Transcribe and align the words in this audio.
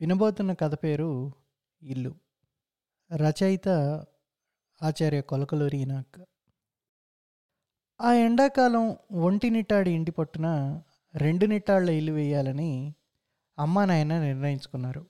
వినబోతున్న 0.00 0.52
కథ 0.52 0.74
పేరు 0.74 1.32
ఇల్లు. 1.82 2.14
రచయిత 3.16 3.68
ఆచార్య 4.82 5.20
కొలకలూరి 5.20 5.86
నాక్ 5.86 6.18
ఆ 8.00 8.12
ఎండాకాలం 8.12 8.96
ఒంటి 9.12 9.50
నిట్టాడి 9.50 9.90
ఇంటి 9.90 10.10
పట్టున 10.10 10.80
రెండు 11.14 11.46
నిట్టాళ్ళ 11.46 11.90
ఇల్లు 11.90 12.12
వేయాలని 12.12 12.94
అమ్మా 13.58 13.84
నాయన 13.84 14.18
నిర్ణయించుకున్నారు. 14.18 15.06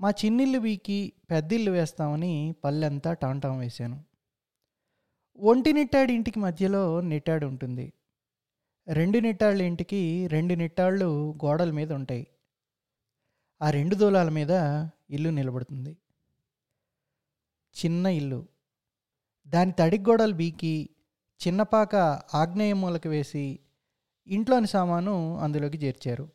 మా 0.00 0.10
చిన్నిల్లు 0.10 0.58
వీకి 0.58 1.12
పెద్దిల్లు 1.30 1.70
వేస్తామని 1.70 2.54
పల్లెంతా 2.64 3.12
టాంటాం 3.12 3.58
వేశాను. 3.58 4.04
ఒంటి 5.38 5.72
నిట్టాడి 5.72 6.14
ఇంటికి 6.14 6.38
మధ్యలో 6.38 7.00
నిట్టాడు 7.00 7.46
ఉంటుంది 7.46 7.92
రెండు 8.88 9.18
నిట్టాళ్ళ 9.18 9.62
ఇంటికి 9.62 10.26
రెండు 10.26 10.54
నిట్టాళ్ళు 10.54 11.32
గోడల 11.44 11.70
మీద 11.70 11.92
ఉంటాయి 11.92 12.26
ఆ 13.62 13.70
రెండు 13.70 13.94
దూలాల 13.94 14.28
మీద 14.28 14.50
ఇల్లు 15.10 15.30
నిలబడుతుంది. 15.30 15.96
చిన్న 17.84 18.06
ఇల్లు. 18.06 18.46
దాని 19.48 19.72
తడి 19.72 19.98
గోడలు 19.98 20.32
బీకి 20.32 20.90
చిన్నపాక 21.46 21.96
ఆగ్నేయ 22.34 22.72
మూలకి 22.72 23.08
వేసి 23.08 23.60
ఇంట్లోని 24.26 24.66
సామాను 24.66 25.38
అందులోకి 25.38 25.78
చేర్చారు. 25.78 26.30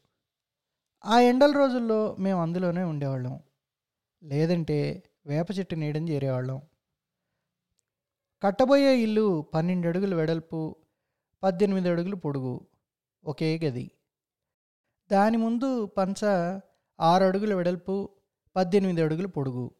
ఆ 1.06 1.20
ఎండల 1.20 1.52
రోజుల్లో 1.52 2.16
మేము 2.20 2.42
అందులోనే 2.42 2.84
ఉండేవాళ్ళం. 2.84 3.40
లేదంటే 4.24 5.04
వేప 5.26 5.48
చెట్టు 5.60 5.76
నీడని 5.76 6.12
చేరేవాళ్ళం. 6.12 6.62
కట్టబోయే 8.44 8.98
ఇల్లు 8.98 9.42
పన్నెండు 9.54 9.88
అడుగులు 9.88 10.16
వెడల్పు 10.16 10.76
పద్దెనిమిది 11.44 11.90
అడుగులు 11.90 12.16
పొడుగు 12.16 12.68
ఒకే 13.26 13.60
గది. 13.64 13.92
దాని 15.12 15.38
ముందు 15.38 15.86
పంచ 15.86 16.26
ఆరు 17.00 17.24
అడుగుల 17.24 17.54
వెడల్పు 17.54 18.10
పద్దెనిమిది 18.56 19.02
అడుగులు 19.02 19.28
పొడుగు. 19.28 19.72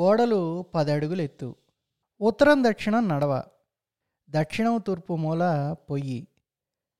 గోడలు 0.00 0.62
పది 0.62 0.92
అడుగులు 0.92 1.22
ఎత్తు. 1.22 1.54
ఉత్తరం 2.20 2.64
దక్షిణం 2.64 3.08
నడవ. 3.08 3.42
దక్షిణం 4.30 4.80
తూర్పు 4.86 5.16
మూల 5.16 5.76
పొయ్యి. 5.90 6.28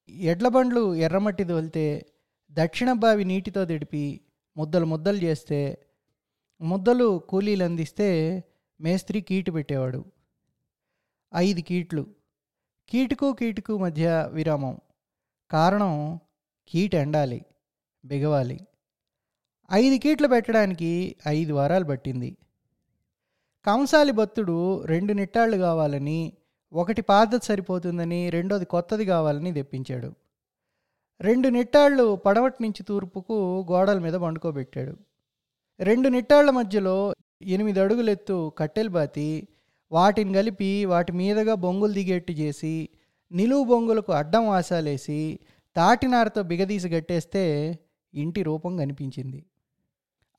ఎడ్ల 0.09 0.49
బండ్లు 0.49 0.95
ఎర్రమట్టి 0.95 1.45
తోలితే 1.45 2.07
దక్షిణ 2.51 2.93
బావి 2.93 3.25
నీటితో 3.25 3.65
దిడిపి 3.65 4.21
ముద్దలు 4.57 4.85
ముద్దలు 4.85 5.17
చేస్తే 5.17 5.87
ముద్దలు 6.61 7.19
కూలీలు 7.19 7.65
అందిస్తే 7.65 8.45
మేస్త్రి 8.81 9.21
కీటు 9.21 9.51
పెట్టేవాడు. 9.51 10.05
ఐదు 11.37 11.61
కీట్లు. 11.61 12.07
కీటుకు 12.89 13.33
కీటుకు 13.33 13.79
మధ్య 13.79 14.31
విరామం. 14.33 14.79
కారణం 15.51 16.21
కీటు 16.69 16.97
ఎండాలి 16.97 17.45
బిగవాలి. 18.05 18.61
ఐదు 19.73 19.99
కీట్లు 20.03 20.29
పెట్టడానికి 20.29 21.17
ఐదు 21.29 21.53
వారాలు 21.53 21.85
పట్టింది. 21.85 22.37
కంసాలి 23.67 24.13
భక్తుడు 24.13 24.85
రెండు 24.85 25.13
నిట్టాళ్ళు 25.13 25.57
కావాలని 25.57 26.33
ఒకటి 26.73 27.03
పాతది 27.03 27.45
సరిపోతుందని 27.45 28.31
రెండోది 28.31 28.65
కొత్తది 28.65 29.05
కావాలని 29.05 29.53
తెప్పించాడు. 29.53 30.15
రెండు 31.21 31.49
నిట్టాళ్ళు 31.49 32.17
పడవటి 32.17 32.63
నుంచి 32.63 32.83
తూర్పుకు 32.83 33.67
గోడల 33.71 33.99
మీద 33.99 34.17
వండుకోబెట్టాడు. 34.17 34.97
రెండు 35.81 36.09
నిట్టాళ్ళ 36.09 36.51
మధ్యలో 36.51 37.15
ఎనిమిది 37.43 37.81
అడుగులెత్తు 37.81 38.53
కట్టెలు 38.59 38.89
బాతి 38.89 39.49
వాటిని 39.93 40.35
కలిపి 40.35 40.85
వాటి 40.85 41.13
మీదుగా 41.13 41.55
బొంగులు 41.55 41.93
దిగేట్టు 41.93 42.33
చేసి 42.33 42.89
నిలువు 43.33 43.65
బొంగులకు 43.65 44.13
అడ్డం 44.13 44.49
వాసాలేసి 44.49 45.39
తాటినారతో 45.77 46.43
బిగదీసి 46.43 46.89
గట్టేస్తే 46.89 47.79
ఇంటి 48.15 48.43
రూపం 48.43 48.77
కనిపించింది. 48.77 49.45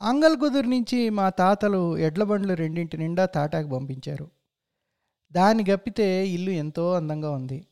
అంగల్గుదురు 0.02 0.68
నుంచి 0.68 1.10
మా 1.10 1.30
తాతలు 1.30 1.98
ఎడ్ల 1.98 2.24
బండ్లు 2.24 2.54
రెండింటి 2.54 2.98
నిండా 2.98 3.26
తాటాకు 3.26 3.68
పంపించారు. 3.68 4.32
దాన్ని 5.32 5.66
గప్పితే 5.72 6.28
ఇల్లు 6.28 6.52
ఎంతో 6.52 6.94
అందంగా 6.94 7.32
ఉంది. 7.32 7.68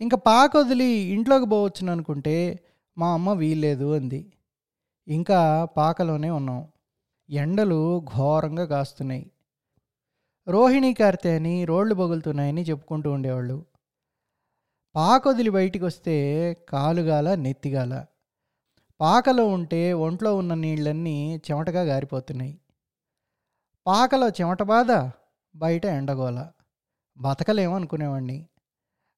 ఇంకా 0.00 0.16
పాక 0.16 0.56
వదిలి 0.56 0.84
ఇంట్లోకి 0.84 1.46
పోవచ్చును 1.46 1.92
అనుకుంటే 1.92 2.64
మా 2.98 3.12
అమ్మ 3.12 3.32
వీల్లేదు 3.32 3.94
అంది. 3.96 4.32
ఇంకా 5.08 5.64
పాకలోనే 5.64 6.30
ఉన్నాం. 6.30 6.68
ఎండలు 7.30 8.00
ఘోరంగా 8.16 8.64
కాస్తున్నాయి. 8.64 9.30
రోహిణి 10.48 10.94
కార్తె 10.94 11.36
అని 11.36 11.64
రోడ్లు 11.64 11.94
బొగులుతున్నాయని 11.94 12.62
చెప్పుకుంటూ 12.62 13.10
ఉండేవాళ్ళు. 13.10 13.64
పాకొదిలి 14.94 15.50
బయటికి 15.50 15.84
వస్తే 15.84 16.16
కాలుగాల 16.68 17.34
నెత్తిగాల. 17.34 18.06
పాకలో 19.00 19.48
ఉంటే 19.48 19.92
ఒంట్లో 19.92 20.36
ఉన్న 20.36 20.54
నీళ్ళన్నీ 20.54 21.40
చెమటగా 21.50 21.82
గారిపోతున్నాయి. 21.82 22.60
పాకలో 23.86 24.28
చెమట 24.28 24.62
బాధ 24.62 25.10
బయట 25.56 25.86
ఎండగోల. 25.86 26.46
బతకలేము 27.18 27.74
అనుకునేవాడిని 27.74 28.48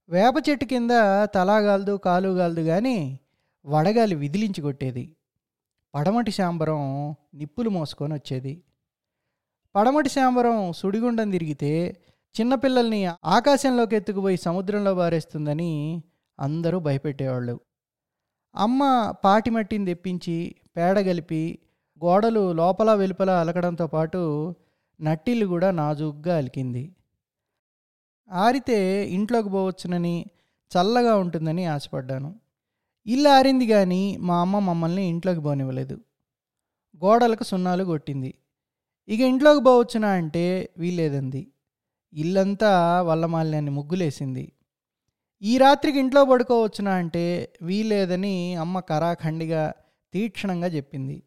వేప 0.09 0.35
చెట్టు 0.49 0.65
కింద 0.65 0.91
తలాగాలదు 1.35 1.97
కాలుగాలదు 1.97 2.61
కానీ 2.61 3.21
వడగాలి 3.67 4.15
విదిలించి 4.15 4.61
కొట్టేది. 4.61 5.17
పడమటి 5.95 6.31
శాంబరం 6.31 7.15
నిప్పులు 7.35 7.71
మోసుకొని 7.71 8.15
వచ్చేది. 8.15 8.63
పడమటి 9.75 10.09
శాంబరం 10.09 10.73
సుడిగుండం 10.73 11.31
తిరిగితే 11.31 11.97
చిన్నపిల్లల్ని 12.41 13.07
ఆకాశంలోకి 13.07 13.97
ఎత్తుకుపోయి 13.97 14.37
సముద్రంలో 14.37 14.95
బారేస్తుందని 14.95 16.03
అందరూ 16.41 16.79
భయపెట్టేవాళ్ళు. 16.79 17.61
అమ్మ 18.57 19.13
పాటి 19.25 19.51
మట్టిని 19.51 19.85
తెప్పించి 19.85 20.55
పేడ 20.77 21.01
కలిపి 21.01 21.59
గోడలు 22.05 22.53
లోపల 22.53 22.95
వెలుపల 22.95 23.31
అలకడంతో 23.31 23.87
పాటు 23.87 24.55
నట్టిల్లు 25.01 25.47
కూడా 25.47 25.71
నాజూగ్గా 25.71 26.37
అలికింది. 26.37 26.93
ఆరితే 28.31 29.09
ఇంట్లోకి 29.09 29.49
పోవచ్చునని 29.49 30.25
చల్లగా 30.79 31.17
ఉంటుందని 31.17 31.65
ఆశపడ్డాను. 31.65 32.41
ఇల్లు 33.07 33.29
ఆరింది 33.29 33.67
కానీ 33.67 34.17
మా 34.17 34.41
అమ్మ 34.41 34.59
మమ్మల్ని 34.59 35.09
ఇంట్లోకి 35.09 35.41
పోనివ్వలేదు. 35.41 36.01
గోడలకు 37.05 37.45
సున్నాలు 37.45 37.85
కొట్టింది. 37.85 38.35
ఇక 39.09 39.21
ఇంట్లోకి 39.21 39.65
పోవచ్చునా 39.65 40.09
అంటే 40.09 40.69
వీల్లేదంది. 40.79 41.47
ఇల్లంతా 42.15 43.03
వల్లమాల్యాన్ని 43.03 43.71
ముగ్గులేసింది. 43.71 44.53
ఈ 45.43 45.59
రాత్రికి 45.59 45.99
ఇంట్లో 45.99 46.25
పడుకోవచ్చునా 46.25 46.95
అంటే 46.95 47.53
వీలేదని 47.63 48.55
అమ్మ 48.55 48.81
కరాఖండిగా 48.81 49.75
తీక్షణంగా 50.13 50.67
చెప్పింది. 50.67 51.23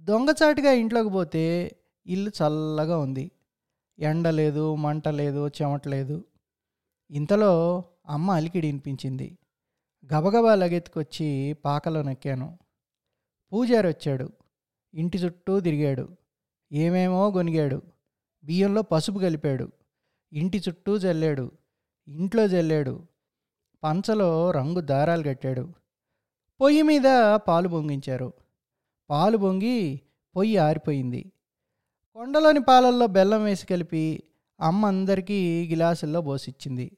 దొంగచాటుగా 0.00 0.72
ఇంట్లోకి 0.72 1.10
పోతే 1.10 1.76
ఇల్లు 2.06 2.30
చల్లగా 2.30 2.98
ఉంది. 2.98 3.30
ఎండ 3.98 4.28
లేదు 4.28 4.74
మంట 4.74 5.08
లేదు 5.08 5.48
చెమట 5.48 5.88
లేదు. 5.88 6.24
ఇంతలో 7.10 7.84
అమ్మ 8.06 8.30
అలికిడి 8.30 8.66
వినిపించింది. 8.66 9.38
గబగబా 10.14 10.54
లగెత్తుకొచ్చి 10.54 11.52
పాకలో 11.64 12.02
నెక్కాను. 12.02 12.58
పూజారి 13.52 13.88
వచ్చాడు. 13.88 14.32
ఇంటి 14.94 15.18
చుట్టూ 15.18 15.60
తిరిగాడు. 15.60 16.08
ఏమేమో 16.72 17.30
గొనిగాడు. 17.30 17.82
బియ్యంలో 18.44 18.82
పసుపు 18.82 19.18
కలిపాడు. 19.18 19.72
ఇంటి 20.32 20.62
చుట్టూ 20.68 20.96
చల్లాడు 20.96 21.52
ఇంట్లో 22.08 22.44
చల్లాడు 22.44 23.02
పంచలో 23.84 24.50
రంగు 24.50 24.80
దారాలు 24.80 25.22
కట్టాడు. 25.22 25.72
పొయ్యి 26.60 26.82
మీద 26.82 27.02
పాలు 27.34 27.68
పొంగించారు. 27.68 28.32
పాలు 29.10 29.36
పొంగి 29.36 30.00
పొయ్యి 30.36 30.56
ఆరిపోయింది. 30.56 31.32
కొండలోని 32.14 32.60
పాలల్లో 32.60 33.06
బెల్లం 33.06 33.44
వేసి 33.44 33.66
కలిపి 33.66 34.22
అమ్మ 34.60 34.86
అందరికీ 34.86 35.68
గిలాసుల్లో 35.68 36.20
పోసిచ్చింది. 36.20 36.96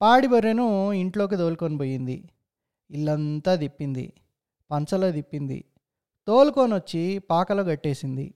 పాడి 0.00 0.26
బర్రెను 0.26 0.92
ఇంట్లోకి 0.92 1.36
తోలుకొని 1.36 1.76
పోయింది. 1.76 2.28
ఇల్లంతా 2.90 3.56
తిప్పింది. 3.56 4.12
పంచలో 4.70 5.10
తిప్పింది. 5.10 5.64
తోలుకొని 6.26 6.74
వచ్చి 6.74 7.18
పాకలో 7.18 7.64
కట్టేసింది. 7.64 8.34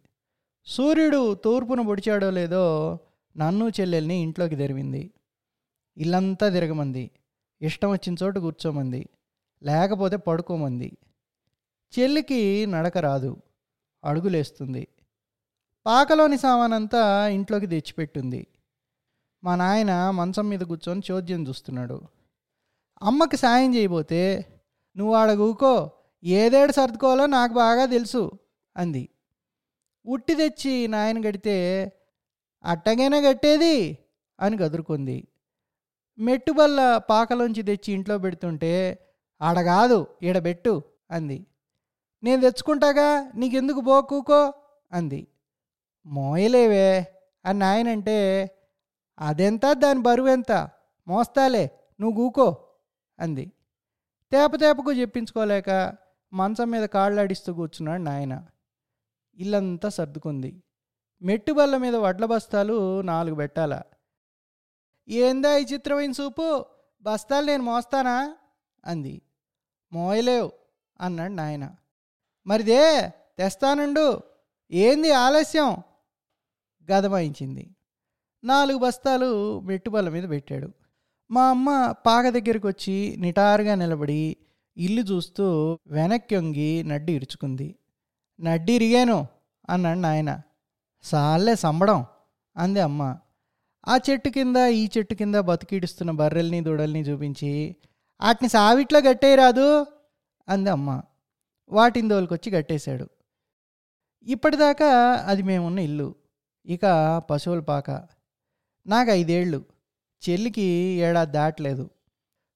సూర్యుడు 0.66 1.34
తూర్పున 1.34 1.80
పొడిచాడో 1.80 2.30
లేదో 2.30 2.98
నన్ను 3.36 3.68
చెల్లెల్ని 3.68 4.16
ఇంట్లోకి 4.16 4.56
తెరివింది 4.56 5.10
ఇల్లంతా 5.98 6.48
తిరగమంది. 6.48 7.10
ఇష్టం 7.62 7.90
వచ్చిన 7.90 8.16
చోటు 8.22 8.40
కూర్చోమంది. 8.40 9.08
లేకపోతే 9.62 10.16
పడుకోమంది. 10.16 10.96
చెల్లికి 11.98 12.66
నడక 12.66 12.98
రాదు. 12.98 13.36
అడుగులేస్తుంది. 14.04 14.88
పాకలోని 15.86 16.38
సామానంతా 16.38 17.28
ఇంట్లోకి 17.28 17.66
తెచ్చిపెట్టింది. 17.66 18.46
మా 19.44 19.56
నాయన 19.56 20.10
మంచం 20.10 20.48
మీద 20.48 20.60
కూర్చొని 20.60 21.02
చోద్యం 21.10 21.48
చూస్తున్నాడు. 21.48 22.00
అమ్మకి 23.02 23.36
సాయం 23.36 23.74
చేయబోతే 23.74 24.46
నువ్వు 24.96 25.14
ఆడ 25.14 25.28
ఏదేడు 26.24 26.72
సర్దుకోవాలో 26.72 27.26
నాకు 27.26 27.52
బాగా 27.52 27.86
తెలుసు 27.86 28.30
అంది. 28.76 29.08
ఉట్టి 30.06 30.34
తెచ్చి 30.34 30.88
నాయన 30.88 31.28
గడితే 31.28 31.92
అట్టగైనా 32.64 33.20
కట్టేది 33.20 33.98
అని 34.40 34.56
గదురుకుంది. 34.56 35.28
మెట్టుబల్ల 36.18 36.98
పాకలోంచి 36.98 37.62
తెచ్చి 37.62 37.94
ఇంట్లో 37.94 38.18
పెడుతుంటే 38.18 38.98
ఆడ 39.42 39.60
కాదు 39.60 40.06
అంది. 41.10 41.46
నేను 42.24 42.40
తెచ్చుకుంటాగా? 42.40 43.32
నీకెందుకు 43.34 43.80
బో 43.80 44.02
కూకో? 44.02 44.52
అంది. 44.92 45.28
మోయలేవే 46.06 47.06
అని 47.44 47.58
నాయనంటే 47.58 48.50
అదెంత? 49.18 49.72
దాని 49.72 50.00
బరువు 50.00 50.28
ఎంత? 50.28 50.68
మోస్తాలే 51.08 51.70
నువ్వు 52.00 52.22
గూకో 52.22 52.66
అంది. 53.20 53.52
తేప 54.32 54.56
తేపకు 54.56 54.92
చెప్పించుకోలేక 54.92 55.94
మంచం 56.32 56.70
మీద 56.70 56.84
కాళ్ళాడిస్తూ 56.84 57.54
కూర్చున్నాడు 57.54 58.02
నాయన. 58.02 58.46
ఇల్లంతా 59.36 59.88
సర్దుకుంది. 59.88 60.62
మెట్టుబల్ల 61.22 61.76
మీద 61.76 61.96
వడ్ల 61.96 62.24
బస్తాలు 62.24 63.00
నాలుగు 63.00 63.34
పెట్టాల. 63.34 63.82
ఏందా 65.08 65.56
ఈ 65.56 65.64
చిత్రమైన 65.64 66.12
సూపు 66.12 66.64
బస్తాలు 67.02 67.46
నేను 67.46 67.62
మోస్తానా? 67.62 68.36
అంది. 68.86 69.22
మోయలేవు 69.92 70.52
అన్నాడు 71.00 71.32
నాయన. 71.32 71.74
మరిదే 72.46 73.12
తెస్తానుండు. 73.38 74.22
ఏంది 74.70 75.10
ఆలస్యం? 75.12 75.76
గదమాయించింది 76.92 77.70
నాలుగు 78.44 78.78
బస్తాలు 78.78 79.60
మెట్టుబల్ల 79.60 80.08
మీద 80.08 80.28
పెట్టాడు. 80.28 80.70
మా 81.30 81.50
అమ్మ 81.50 81.94
పాక 82.06 82.28
దగ్గరికి 82.28 82.66
వచ్చి 82.66 83.16
నిటారుగా 83.18 83.74
నిలబడి 83.74 84.36
ఇల్లు 84.76 85.02
చూస్తూ 85.02 85.78
వెనక్కి 85.86 86.36
వంగి 86.36 86.82
నడ్డి 86.82 87.12
ఇరుచుకుంది. 87.12 87.76
నడ్డి 88.40 88.72
ఇరిగాను 88.72 89.26
అన్నాడు 89.70 89.98
నాయన. 89.98 90.40
సాల్లే 91.02 91.54
సంబడం 91.54 92.06
అంది 92.56 92.80
అమ్మ. 92.80 93.18
ఆ 93.88 93.98
చెట్టు 94.10 94.28
కింద 94.28 94.56
ఈ 94.56 94.88
చెట్టు 94.98 95.14
కింద 95.14 95.34
బతికిడుస్తున్న 95.34 96.10
బర్రెల్ని 96.10 96.60
దూడల్ని 96.60 97.00
చూపించి 97.00 97.76
వాటిని 98.20 98.48
సావిట్లో 98.48 99.00
గట్టేయరాదు 99.00 99.86
అంది 100.48 100.70
అమ్మ. 100.70 101.02
వాటిని 101.68 102.08
దోలుకొచ్చి 102.08 102.52
గట్టేశాడు. 102.52 103.08
ఇప్పటిదాకా 104.22 105.14
అది 105.26 105.42
మేమున్న 105.42 105.78
ఇల్లు. 105.78 106.14
ఇక 106.66 106.80
పశువుల 107.30 107.60
పాక. 107.60 107.90
నాకు 108.86 109.10
ఐదేళ్ళు. 109.10 109.64
చెల్లికి 110.30 110.62
ఏడాది 111.00 111.32
దాటలేదు. 111.32 111.90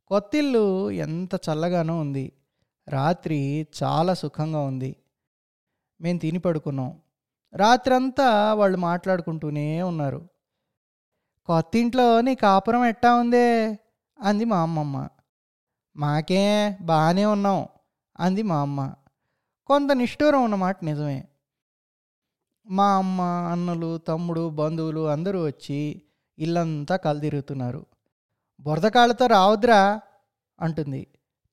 కొత్తిల్లు 0.07 0.91
ఎంత 0.91 1.35
చల్లగానో 1.35 2.01
ఉంది. 2.01 2.33
రాత్రి 2.89 3.67
చాలా 3.83 4.15
సుఖంగా 4.15 4.61
ఉంది. 4.61 4.97
మేము 6.01 6.19
తిని 6.19 6.39
పడుకున్నాం. 6.39 7.01
రాత్రంతా 7.55 8.55
వాళ్ళు 8.55 8.79
మాట్లాడుకుంటూనే 8.79 9.83
ఉన్నారు. 9.83 10.29
కొత్తింట్లో 11.47 12.21
నీ 12.21 12.35
కాపురం 12.35 12.85
ఎట్టా 12.85 13.15
ఉందే? 13.15 13.79
అంది 14.21 14.45
మా 14.45 14.63
అమ్మమ్మ. 14.63 15.09
మాకే 15.97 16.79
బాగానే 16.81 17.25
ఉన్నాం 17.25 17.67
అంది 18.21 18.43
మా 18.43 18.61
అమ్మ. 18.61 18.95
కొంత 19.67 19.93
నిష్ఠూరం 19.93 20.45
ఉన్నమాట 20.45 20.85
నిజమే. 20.85 21.25
మా 22.67 22.97
అమ్మ 22.97 23.21
అన్నలు 23.23 23.99
తమ్ముడు 23.99 24.49
బంధువులు 24.49 25.09
అందరూ 25.09 25.47
వచ్చి 25.47 26.03
ఇల్లంతా 26.39 26.97
కలదిరుగుతున్నారు 26.97 27.87
బురద 28.61 28.87
కాళ్ళతో 28.87 29.27
రావద్దురా 29.27 30.01
అంటుంది. 30.61 31.07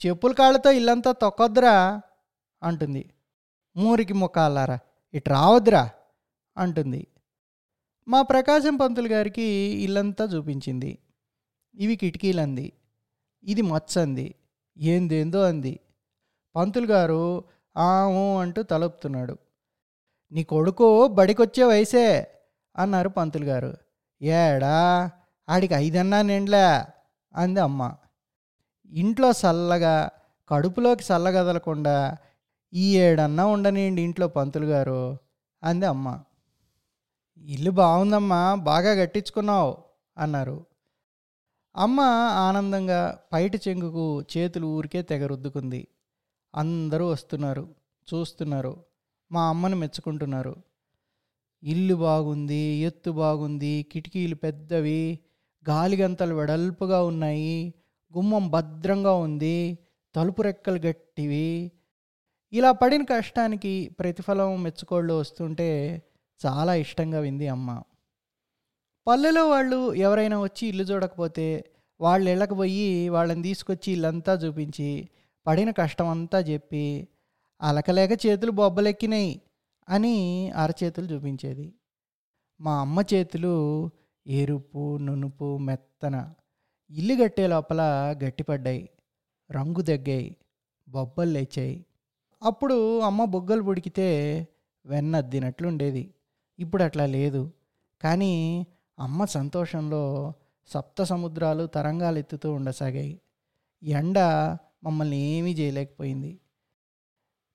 చెప్పుల 0.06 0.34
కాళ్ళతో 0.34 0.72
ఇల్లంతా 0.72 1.12
తొక్కొద్దురా 1.12 2.01
అంటుంది. 2.63 3.13
మూరికి 3.75 4.13
ముఖాలారా 4.13 4.80
ఇటు 5.13 5.30
రావద్దురా 5.30 5.89
అంటుంది. 6.57 7.07
మా 8.07 8.21
ప్రకాశం 8.21 8.75
పంతులు 8.75 9.07
గారికి 9.07 9.44
ఇల్లంతా 9.86 10.24
చూపించింది. 10.24 10.98
ఇవి 11.75 11.95
కిటికీలంది. 11.95 12.74
ఇది 13.44 13.62
మచ్చంది. 13.62 14.36
ఏందేందో 14.77 15.44
అంది. 15.44 15.80
పంతులు 16.56 16.86
గారు 16.86 17.44
ఆము 17.77 18.39
అంటూ 18.42 18.63
తలుపుతున్నాడు 18.63 19.38
నీ 20.31 20.44
కొడుకు 20.44 21.07
బడికొచ్చే 21.07 21.63
వయసే 21.63 22.27
అన్నారు 22.77 23.09
పంతులు 23.09 23.45
గారు. 23.45 23.77
ఏడా 24.21 25.12
ఆడికి 25.50 25.74
ఐదన్నా 25.74 26.21
నిండ్లే 26.21 26.65
అంది 27.36 27.60
అమ్మ. 27.60 27.95
ఇంట్లో 28.94 29.31
చల్లగా 29.31 30.10
కడుపులోకి 30.50 31.03
చల్లగదలకుండా 31.03 32.18
ఈ 32.74 32.98
ఏడన్నా 32.98 33.45
ఉండనియండి 33.45 34.01
ఇంట్లో 34.01 34.27
పంతులు 34.27 34.65
గారు 34.65 35.18
అంది 35.63 35.86
అమ్మ. 35.86 36.19
ఇల్లు 37.45 37.72
బాగుందమ్మా 37.72 38.56
బాగా 38.56 38.95
కట్టించుకున్నావు 38.95 39.78
అన్నారు. 40.18 40.66
అమ్మ 41.75 42.00
ఆనందంగా 42.48 43.19
పైట 43.34 43.56
చెంగుకు 43.68 44.22
చేతులు 44.22 44.68
ఊరికే 44.68 45.01
తెగ 45.01 45.25
రుద్దుకుంది. 45.25 45.88
అందరూ 46.56 47.07
వస్తున్నారు 47.07 47.75
చూస్తున్నారు 48.07 48.84
మా 49.31 49.50
అమ్మను 49.50 49.75
మెచ్చుకుంటున్నారు. 49.75 50.56
ఇల్లు 51.63 51.95
బాగుంది 51.95 52.63
ఎత్తు 52.89 53.12
బాగుంది 53.12 53.86
కిటికీలు 53.92 54.36
పెద్దవి 54.36 55.19
గాలిగంతలు 55.69 56.36
వెడల్పుగా 56.36 57.04
ఉన్నాయి 57.04 57.74
గుమ్మం 58.18 58.50
భద్రంగా 58.50 59.13
ఉంది 59.13 59.80
తలుపు 60.16 60.42
రెక్కలు 60.42 60.78
గట్టివి. 60.78 61.72
ఇలా 62.54 62.72
పడిన 62.72 63.04
కష్టానికి 63.04 63.95
ప్రతిఫలం 64.00 64.63
మెచ్చుకోళ్ళు 64.63 65.13
వస్తుంటే 65.13 65.69
చాలా 66.45 66.75
ఇష్టంగా 66.75 67.19
వింది 67.19 67.48
అమ్మ. 67.48 67.81
పల్లెలో 69.07 69.50
వాళ్ళు 69.50 69.94
ఎవరైనా 69.94 70.39
వచ్చి 70.39 70.68
ఇల్లు 70.68 70.84
చూడకపోతే 70.84 71.66
వాళ్ళ 72.01 72.30
ఇళ్ళకి 72.30 72.56
పోయి 72.56 73.10
వాళ్ళని 73.10 73.44
తీసుకొచ్చి 73.44 73.94
ఇల్లంతా 73.94 74.34
చూపించి 74.34 75.10
పడిన 75.48 75.72
కష్టం 75.72 76.07
అంతా 76.07 76.39
చెప్పి 76.39 77.07
అలకలేక 77.62 78.25
చేతులు 78.25 78.51
బొబ్బలెక్కినాయి 78.51 79.42
అని 79.89 80.16
అరచేతులు 80.51 81.06
చూపించేది. 81.06 81.74
మా 82.62 82.81
అమ్మ 82.81 83.01
చేతులు 83.13 83.54
ఎరుపు 84.28 84.98
నునుపు 84.98 85.57
మెత్తన 85.57 86.34
ఇల్లు 86.92 87.24
కట్టే 87.24 87.48
లోపల 87.48 87.81
గట్టిపడ్డాయి 88.24 88.89
రంగు 89.51 89.81
దగ్గాయి 89.81 90.36
బొబ్బలు 90.89 91.30
లేచాయి. 91.30 91.86
అప్పుడు 92.44 93.00
అమ్మ 93.00 93.25
బొగ్గలు 93.25 93.63
పుడికితే 93.63 94.07
వెన్నద్దినట్లుండేది. 94.86 96.13
ఇప్పుడు 96.59 96.83
అట్లా 96.83 97.06
లేదు. 97.06 97.51
కానీ 98.01 98.68
అమ్మ 99.00 99.25
సంతోషంలో 99.25 100.33
సప్త 100.68 101.04
సముద్రాలు 101.04 101.65
తరంగాలు 101.65 102.18
ఎత్తుతూ 102.18 102.54
ఉండసాగాయి. 102.54 103.21
ఎండ 103.83 104.19
మమ్మల్ని 104.83 105.18
ఏమీ 105.18 105.54
చేయలేకపోయింది. 105.54 106.39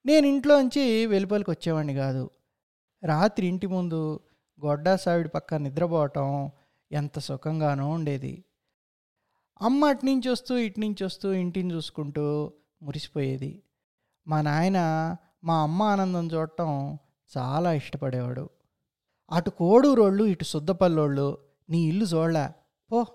నేను 0.07 0.27
ఇంట్లోంచి 0.27 1.07
వెలుపలికి 1.07 1.51
వచ్చేవాడిని 1.51 1.95
కాదు. 1.95 2.31
రాత్రి 3.05 3.47
ఇంటి 3.47 3.67
ముందు 3.67 4.21
గొడ్డా 4.67 4.97
సావిడి 4.97 5.29
పక్క 5.29 5.55
నిద్రపోవటం 5.55 6.51
ఎంత 6.93 7.19
సుఖంగానో 7.19 7.89
ఉండేది. 7.89 8.45
అమ్మ 9.63 9.85
అటు 9.85 10.07
నుంచి 10.07 10.29
వస్తూ 10.29 10.57
ఇట్నుంచి 10.57 11.05
వస్తూ 11.05 11.33
ఇంటిని 11.33 11.75
చూసుకుంటూ 11.75 12.53
మురిసిపోయేది. 12.83 13.63
మా 14.27 14.43
నాయన 14.43 14.79
మా 15.45 15.63
అమ్మ 15.63 15.83
ఆనందం 15.83 16.27
చూడటం 16.27 16.99
చాలా 17.39 17.73
ఇష్టపడేవాడు. 17.73 18.51
అటు 19.33 19.51
కోడూరోళ్ళు 19.51 20.25
ఇటు 20.25 20.45
శుద్ధపల్లోళ్ళు 20.45 21.39
నీ 21.71 21.83
ఇల్లు 21.83 22.05
చూడలే 22.05 22.49
పో 22.93 23.07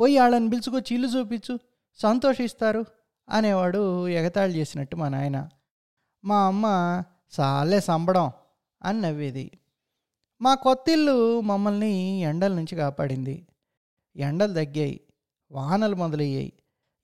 పోయి 0.00 0.18
వాళ్ళని 0.18 0.50
పిలుచుకొచ్చి 0.50 0.94
ఇల్లు 0.94 1.08
చూపించు. 1.08 1.58
సంతోషిస్తారు 1.94 2.84
అనేవాడు 3.28 4.08
ఎగతాళి 4.08 4.58
చేసినట్టు 4.58 4.96
మా 4.96 5.08
నాయన. 5.08 5.48
మా 6.24 6.46
అమ్మ 6.46 6.66
సాలే 7.30 7.80
సంబడం 7.80 8.30
అని 8.82 9.00
నవ్వేది. 9.00 9.50
మా 10.40 10.54
కొత్తిల్లు 10.54 11.40
మమ్మల్ని 11.40 12.20
ఎండల 12.20 12.54
నుంచి 12.54 12.76
కాపాడింది. 12.76 13.46
ఎండలు 14.16 14.52
తగ్గాయి 14.52 15.00
వానలు 15.52 15.96
మొదలయ్యాయి. 15.96 16.52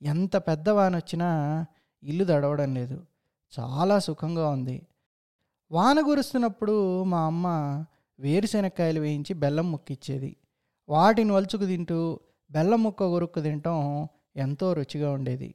ఎంత 0.02 0.36
పెద్ద 0.36 0.68
వాన 0.68 0.96
వచ్చినా 0.96 1.66
ఇల్లు 2.02 2.24
తడవడం 2.24 2.74
లేదు. 2.74 3.06
చాలా 3.60 3.98
సుఖంగా 3.98 4.48
ఉంది. 4.48 4.86
వాన 5.70 6.00
కురుస్తున్నప్పుడు 6.00 7.04
మా 7.04 7.20
అమ్మ 7.20 7.46
వేరుశెనక్కాయలు 8.22 9.00
వేయించి 9.00 9.34
బెల్లం 9.34 9.72
ముక్క 9.72 9.92
ఇచ్చేది 9.92 10.36
వాటిని 10.88 11.32
వలుచుకు 11.32 11.66
తింటూ 11.66 12.20
బెల్లం 12.50 12.82
ముక్క 12.82 13.06
కొరుక్కు 13.06 13.40
తినటం 13.40 14.08
ఎంతో 14.36 14.72
రుచిగా 14.72 15.12
ఉండేది. 15.12 15.54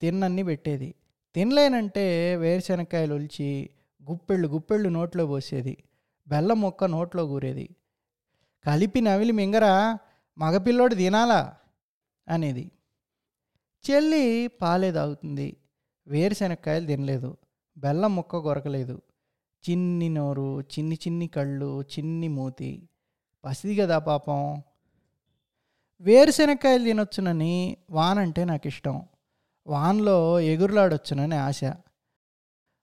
తిన్నన్ని 0.00 0.42
పెట్టేది. 0.42 0.94
తినలేనంటే 1.34 2.36
వేరుశెనక్కాయలు 2.36 3.14
ఒలిచి 3.14 3.70
గుప్పెళ్ళు 4.10 4.48
గుప్పెళ్ళు 4.48 4.88
నోట్లో 4.88 5.26
పోసేది. 5.26 5.76
బెల్లం 6.28 6.60
ముక్క 6.60 6.84
నోట్లో 6.84 7.26
కూరేది. 7.26 7.76
కలిపి 8.66 9.00
నవిలి 9.00 9.32
మింగరా 9.32 9.98
మగపిల్లోడు 10.38 10.94
తినాలా? 10.94 11.56
అనేది. 12.28 12.70
చెల్లి 13.90 14.46
పాలే 14.46 14.92
తాగుతుంది. 14.92 15.56
వేరుశెనక్కాయలు 16.06 16.86
తినలేదు. 16.86 17.36
బెల్లం 17.78 18.16
ముక్క 18.16 18.36
కొరకలేదు. 18.38 19.02
చిన్ని 19.70 20.08
నోరు 20.08 20.60
చిన్ని 20.60 20.94
చిన్ని 20.94 21.26
కళ్ళు 21.26 21.82
చిన్ని 21.82 22.28
మూతి. 22.28 22.88
పసిది 23.44 23.76
కదా 23.76 23.98
పాపం. 23.98 24.62
వేరుశెనక్కాయలు 26.00 26.84
తినొచ్చునని 26.84 27.76
వాన్ 27.90 28.18
అంటే 28.18 28.44
నాకు 28.44 28.66
ఇష్టం 28.66 29.02
వాన్లో 29.66 30.40
ఎగురులాడొచ్చునని 30.40 31.34
ఆశ. 31.34 31.60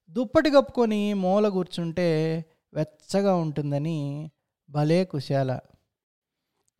దుప్పటి 0.09 0.51
కప్పుకొని 0.51 1.13
మూల 1.13 1.47
కూర్చుంటే 1.47 2.45
వెచ్చగా 2.73 3.35
ఉంటుందని 3.35 4.31
భలే 4.69 5.05
కుశాల. 5.05 5.59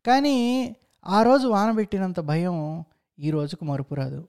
కానీ 0.08 0.75
ఆ 1.06 1.24
రోజు 1.24 1.48
వాన 1.48 1.75
పెట్టినంత 1.75 2.20
భయం 2.20 2.84
ఈ 3.20 3.29
రోజుకు 3.32 3.65
మరుపురాదు 3.65 4.27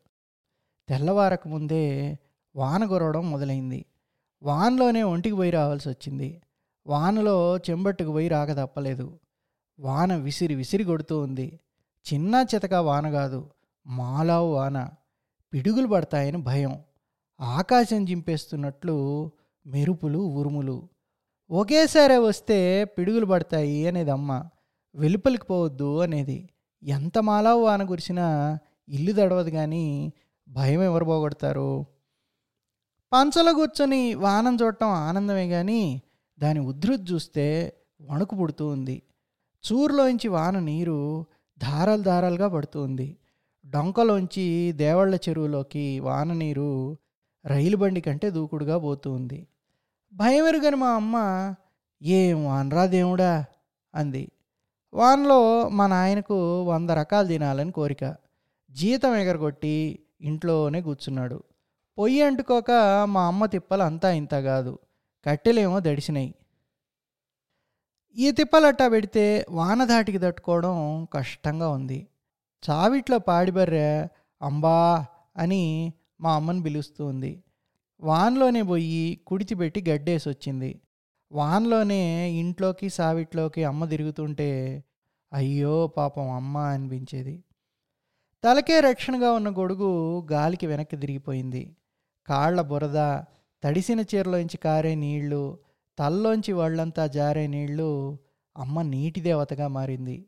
తెల్లవారక 0.89 1.49
ముందే 1.49 2.19
వాన 2.57 2.91
గొరవడం 2.91 3.31
మొదలైంది. 3.31 3.85
వానలోనే 4.43 5.03
ఒంటికి 5.03 5.37
పోయి 5.37 5.51
రావాల్సి 5.51 5.89
వచ్చింది 5.89 6.43
వానలో 6.87 7.57
చెంబట్టుకు 7.57 8.11
పోయి 8.11 8.29
రాక 8.29 8.53
తప్పలేదు. 8.53 9.19
వాన 9.81 10.17
విసిరి 10.17 10.55
విసిరి 10.55 10.85
కొడుతూ 10.85 11.21
ఉంది. 11.21 11.61
చిన్న 12.13 12.45
చితక 12.55 12.75
వాన 12.75 13.11
కాదు 13.11 13.51
మాలావు 13.87 14.55
వాన. 14.55 14.89
పిడుగులు 15.53 15.87
పడతాయని 15.87 16.37
భయం. 16.37 16.79
ఆకాశం 17.41 18.05
చింపేస్తున్నట్లు 18.05 19.31
మెరుపులు 19.67 20.19
ఉరుములు. 20.19 20.89
ఒకేసారి 21.51 22.17
వస్తే 22.17 22.85
పిడుగులు 22.85 23.27
పడతాయి 23.27 23.87
అనేది 23.87 24.11
అమ్మ 24.11 24.49
వెలుపలికి 24.95 25.47
పోవద్దు 25.47 25.99
అనేది. 25.99 26.49
ఎంత 26.83 27.19
మాలావు 27.19 27.63
వాన 27.63 27.83
కురిసినా 27.83 28.59
ఇల్లు 28.89 29.13
తడవదు 29.13 29.51
కానీ 29.51 30.13
భయం 30.49 30.83
ఎవరు 30.83 31.05
పోగొడతారు? 31.05 31.87
పంచలో 33.13 33.53
కూర్చొని 33.55 34.15
వానం 34.15 34.59
చూడటం 34.63 34.89
ఆనందమే 34.89 35.49
కానీ 35.49 36.03
దాని 36.41 36.61
ఉధృతి 36.61 37.03
చూస్తే 37.03 37.73
వణుకు 38.03 38.35
పుడుతూ 38.35 38.67
ఉంది. 38.67 39.03
చూరులోంచి 39.65 40.29
వాన 40.29 40.59
నీరు 40.59 41.27
ధారాలు 41.59 42.03
ధారాలుగా 42.03 42.49
పడుతుంది 42.49 43.17
డొంకలోంచి 43.67 44.73
దేవళ్ళ 44.73 45.15
చెరువులోకి 45.15 46.01
వాన 46.01 46.33
నీరు 46.33 46.97
రైలు 47.47 47.77
బండి 47.77 48.01
కంటే 48.01 48.31
దూకుడుగా 48.31 48.79
పోతుంది 48.79 49.47
భయమెరుగని 50.13 50.77
మా 50.77 50.91
అమ్మ 50.91 51.17
ఏం 52.03 52.47
వానరా 52.47 52.87
దేవుడా? 52.87 53.45
అంది. 53.95 54.31
వానలో 54.95 55.69
మా 55.69 55.87
నాయనకు 55.87 56.63
వంద 56.63 56.91
రకాలు 56.91 57.27
తినాలని 57.27 57.73
కోరిక. 57.73 58.17
జీతం 58.71 59.15
ఎగరగొట్టి 59.17 59.99
ఇంట్లోనే 60.21 60.83
కూర్చున్నాడు. 60.83 61.43
పొయ్యి 61.99 62.23
అంటుకోక 62.23 62.71
మా 63.05 63.27
అమ్మ 63.27 63.47
తిప్పలు 63.47 63.83
అంతా 63.83 64.11
ఇంత 64.11 64.35
కాదు. 64.35 64.79
కట్టెలేమో 65.27 65.81
దడిసినాయి 65.81 66.35
ఈ 68.17 68.31
తిప్పలట్టా 68.31 68.89
పెడితే 68.89 69.25
వాన 69.51 69.85
ధాటికి 69.85 70.19
తట్టుకోవడం 70.19 70.77
కష్టంగా 71.13 71.69
ఉంది. 71.69 71.99
చావిట్లో 72.63 73.19
పాడిబర్రె 73.19 73.91
అంబా 74.43 75.07
అని 75.37 75.93
మా 76.21 76.37
అమ్మని 76.37 76.63
పిలుస్తూ 76.63 77.07
ఉంది. 77.07 77.33
వాన్లోనే 78.01 78.63
పోయి 78.63 79.21
కుడిచిపెట్టి 79.27 79.81
గడ్డేసి 79.91 80.29
వచ్చింది 80.29 80.71
వాన్లోనే 81.33 82.03
ఇంట్లోకి 82.31 82.91
సావిట్లోకి 82.91 83.65
అమ్మ 83.65 83.85
తిరుగుతుంటే 83.85 84.51
అయ్యో 85.33 85.87
పాపం 85.87 86.31
అమ్మ 86.31 86.59
అనిపించేది. 86.59 87.35
తలకే 88.45 88.81
రక్షణగా 88.81 89.33
ఉన్న 89.33 89.49
గొడుగు 89.51 89.91
గాలికి 90.33 90.67
వెనక్కి 90.67 90.97
తిరిగిపోయింది. 90.97 91.77
కాళ్ళ 92.27 92.61
బురద 92.61 93.23
తడిసిన 93.65 94.01
చీరలోంచి 94.01 94.57
కారే 94.57 94.95
నీళ్ళు 94.95 95.59
తల్లోంచి 95.99 96.53
వాళ్ళంతా 96.53 97.07
జారే 97.07 97.47
నీళ్ళు 97.47 98.19
అమ్మ 98.57 98.83
నీటి 98.83 99.21
దేవతగా 99.21 99.69
మారింది. 99.69 100.27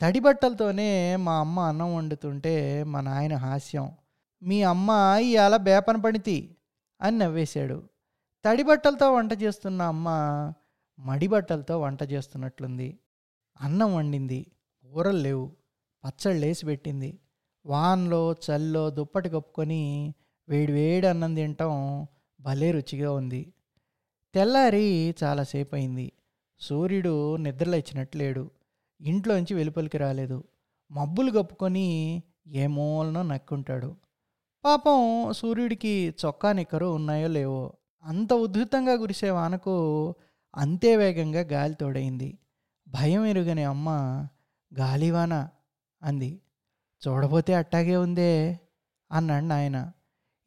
తడి 0.00 0.20
బట్టలతోనే 0.20 1.16
మా 1.16 1.38
అమ్మ 1.38 1.60
అన్నం 1.60 1.94
వండుతుంటే 1.94 2.84
మా 2.84 3.00
నాయన 3.00 3.34
హాస్యం 3.34 3.92
మీ 4.42 4.62
అమ్మ 4.62 5.16
ఇవాళ 5.20 5.56
బేపన 5.56 5.96
పడితి 5.96 6.56
అని 7.00 7.18
నవ్వేశాడు. 7.18 7.82
తడి 8.44 8.62
బట్టలతో 8.62 9.12
వంట 9.12 9.42
చేస్తున్న 9.42 9.82
అమ్మ 9.82 10.08
మడి 10.98 11.26
బట్టలతో 11.26 11.80
వంట 11.80 12.02
చేస్తున్నట్లుంది. 12.02 12.98
అన్నం 13.60 13.94
వండింది. 13.94 14.46
ఊరలు 14.86 15.16
లేవు. 15.16 15.52
పచ్చళ్ళు 16.04 16.46
వేసి 16.46 16.66
పెట్టింది. 16.66 17.18
వాన్లో 17.66 18.32
చల్లో 18.32 18.90
దుప్పటి 18.90 19.28
కప్పుకొని 19.28 20.14
వేడి 20.52 20.72
వేడి 20.72 21.06
అన్నం 21.06 21.34
తింటాం. 21.34 22.06
భలే 22.40 22.70
రుచిగా 22.70 23.12
ఉంది. 23.12 23.52
తెల్లారి 24.34 25.14
చాలాసేపు 25.24 25.74
అయింది 25.74 26.12
సూర్యుడు 26.60 27.36
నిద్రలేచినట్టు 27.36 28.16
లేడు. 28.18 28.50
ఇంట్లోంచి 29.00 29.54
వెలుపలికి 29.54 29.98
రాలేదు. 29.98 30.44
మబ్బులు 30.92 31.30
కప్పుకొని 31.30 32.22
ఏ 32.46 32.66
మూలనో 32.66 33.22
నక్కుంటాడు. 33.22 33.96
పాపం 34.64 35.32
సూర్యుడికి 35.32 36.14
చొక్కా 36.24 36.52
నిక్కరు 36.52 36.86
ఉన్నాయో 36.86 37.28
లేవో. 37.28 37.72
అంత 38.04 38.32
ఉద్ధృతంగా 38.32 38.96
కురిసే 38.96 39.30
వానకు 39.30 39.74
అంతే 40.56 40.96
వేగంగా 40.96 41.40
గాలి 41.40 41.74
తోడైంది 41.74 42.38
భయం 42.88 43.24
ఎరుగని 43.26 43.64
అమ్మ 43.64 43.88
గాలివాన 44.78 45.48
అంది. 46.02 46.40
చూడబోతే 47.08 47.54
అట్టాగే 47.54 47.96
ఉందే 47.96 48.60
అన్నాడు 49.12 49.44
నాయన. 49.44 49.92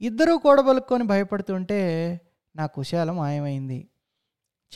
ఇద్దరూ 0.01 0.37
కూడబలుక్కొని 0.37 1.03
భయపడుతుంటే 1.03 2.21
నా 2.55 2.65
కుశాలం 2.65 3.17
మాయమైంది. 3.17 3.87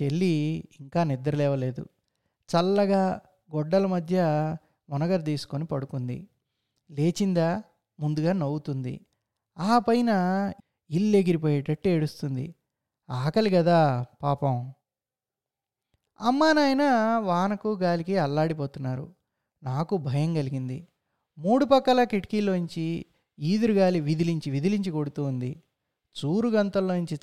చెల్లి 0.01 0.63
ఇంకా 0.79 1.03
నిద్ర 1.03 1.35
లేవలేదు. 1.35 1.85
చల్లగా 2.55 3.21
గొడ్డల 3.55 3.85
మధ్య 3.85 4.23
మునగరు 4.89 5.21
తీసుకొని 5.21 5.65
పడుకుంది. 5.65 6.27
లేచిందా? 6.91 7.63
ముందుగా 7.99 8.33
నవ్వుతుంది. 8.33 9.05
ఆ 9.57 9.79
పైన 9.79 10.09
ఇల్లు 10.89 11.17
ఎగిరిపోయేటట్టు 11.17 11.89
ఏడుస్తుంది. 11.89 12.55
ఆకలి 13.09 13.49
కదా 13.49 14.05
పాపం. 14.23 14.73
అమ్మా 16.21 16.53
నాయన 16.53 16.83
వానకు 17.17 17.79
గాలికి 17.81 18.17
అల్లాడిపోతున్నారు. 18.17 19.15
నాకు 19.63 19.97
భయం 19.97 20.33
కలిగింది. 20.33 20.87
మూడు 21.37 21.65
పక్కల 21.65 22.03
కిటికీలోంచి 22.03 23.05
ఈదురుగాలి 23.39 23.99
విదిలించి 23.99 24.49
విదిలించి 24.49 24.91
కొడుతూ 24.91 25.23
ఉంది. 25.23 25.63
చూరు 26.25 26.49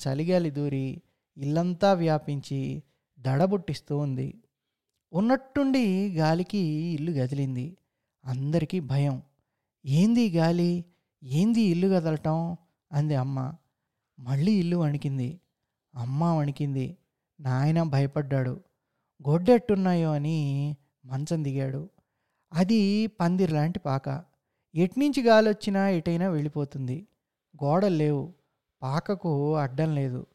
చలిగాలి 0.07 0.51
దూరి 0.51 1.01
ఇల్లంతా 1.37 1.93
వ్యాపించి 1.93 2.83
దడబుట్టిస్తూ 3.19 3.97
ఉంది. 3.97 4.41
ఉన్నట్టుండి 5.13 6.15
గాలికి 6.15 6.57
ఇల్లు 6.67 7.11
కదిలింది 7.11 7.77
అందరికీ 8.25 8.79
భయం. 8.79 9.21
ఏంది 9.85 10.29
గాలి? 10.29 10.85
ఏంది 11.23 11.61
ఇల్లు 11.61 11.87
కదలటం 11.87 12.57
అంది 12.91 13.15
అమ్మ. 13.15 13.53
మళ్ళీ 14.19 14.51
ఇల్లు 14.51 14.77
వణికింది. 14.77 15.39
అమ్మ 15.95 16.23
వణికింది. 16.23 16.97
నాయన 17.39 17.83
భయపడ్డాడు. 17.83 18.63
గొడ్డెట్టున్నాయో 19.29 20.11
అని 20.11 20.75
మంచం 21.05 21.43
దిగాడు. 21.43 21.89
అది 22.53 23.07
పందిర్ 23.07 23.51
లాంటి 23.51 23.79
పాక. 23.79 24.36
ఎట్నుంచి 24.75 25.23
గాలి 25.23 25.49
వచ్చినా 25.49 25.89
ఎటైనా 25.89 26.29
వెళ్ళిపోతుంది. 26.29 27.07
గోడలు 27.63 27.95
లేవు. 27.95 28.33
పాకకు 28.81 29.55
అడ్డం 29.55 29.95
లేదు. 29.95 30.25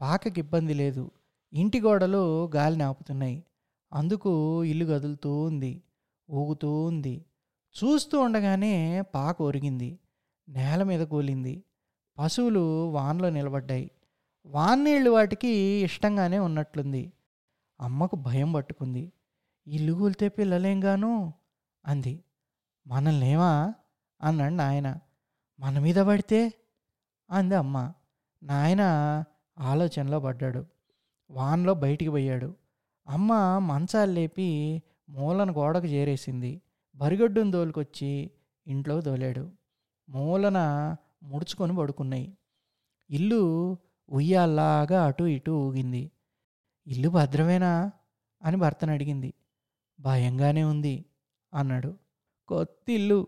పాకకి 0.00 0.40
ఇబ్బంది 0.40 0.74
లేదు. 0.74 1.10
ఇంటి 1.52 1.80
గోడలు 1.80 2.50
గాలిని 2.56 2.82
ఆపుతున్నాయి 2.82 3.44
అందుకు 3.92 4.64
ఇల్లు 4.64 4.84
కదులుతూ 4.84 5.42
ఉంది. 5.42 5.82
ఊగుతూ 6.30 6.82
ఉంది. 6.82 7.24
చూస్తూ 7.84 8.20
ఉండగానే 8.20 9.02
పాక 9.02 9.42
ఒరిగింది. 9.42 9.98
నేల 10.48 10.82
మీద 10.82 11.06
కూలింది. 11.06 11.64
పశువులు 12.18 12.90
వాన్లో 12.90 13.30
నిలబడ్డాయి. 13.30 13.90
వాన్నీళ్ళు 14.46 15.10
వాటికి 15.10 15.48
ఇష్టంగానే 15.84 16.38
ఉన్నట్లుంది. 16.38 17.12
అమ్మకు 17.80 18.16
భయం 18.16 18.52
పట్టుకుంది. 18.52 19.12
ఇల్లు 19.66 19.92
కూలితే 19.92 20.28
పిల్లలేం 20.28 20.84
గాను? 20.84 21.32
అంది. 21.86 22.24
మనల్నేమా? 22.86 23.74
అన్నాడు 24.22 24.54
నాయన. 24.54 24.96
మన 25.60 25.78
మీద 25.78 25.96
పడితే? 25.96 26.52
అంది 27.30 27.54
అమ్మ. 27.54 27.92
నాయన 28.42 28.80
ఆలోచనలో 29.58 30.20
పడ్డాడు. 30.20 30.66
వాన్లో 31.30 31.74
బయటికి 31.74 32.10
పోయాడు. 32.10 32.54
అమ్మ 33.08 33.58
మంచాలు 33.58 34.12
లేపి 34.12 34.82
మూలన 35.08 35.50
గోడకు 35.50 35.86
చేరేసింది. 35.86 36.62
బరిగొడ్డును 36.94 37.50
దోలుకొచ్చి 37.50 38.30
ఇంట్లో 38.66 39.00
దోలాడు 39.00 39.52
మూలన 40.08 40.58
ముడుచుకొని 41.22 41.76
పడుకున్నాయి. 41.76 42.38
ఇల్లు 43.10 43.76
ఉయ్యాల్లాగా 44.10 45.04
అటు 45.04 45.24
ఇటు 45.24 45.50
ఊగింది. 45.50 46.10
ఇల్లు 46.86 47.08
భద్రమేనా? 47.08 47.90
అని 48.42 48.56
భర్తను 48.56 48.92
అడిగింది. 48.92 49.34
భయంగానే 50.00 50.64
ఉంది 50.64 51.04
అన్నాడు. 51.54 52.01
కొత్తిల్లు 52.52 53.26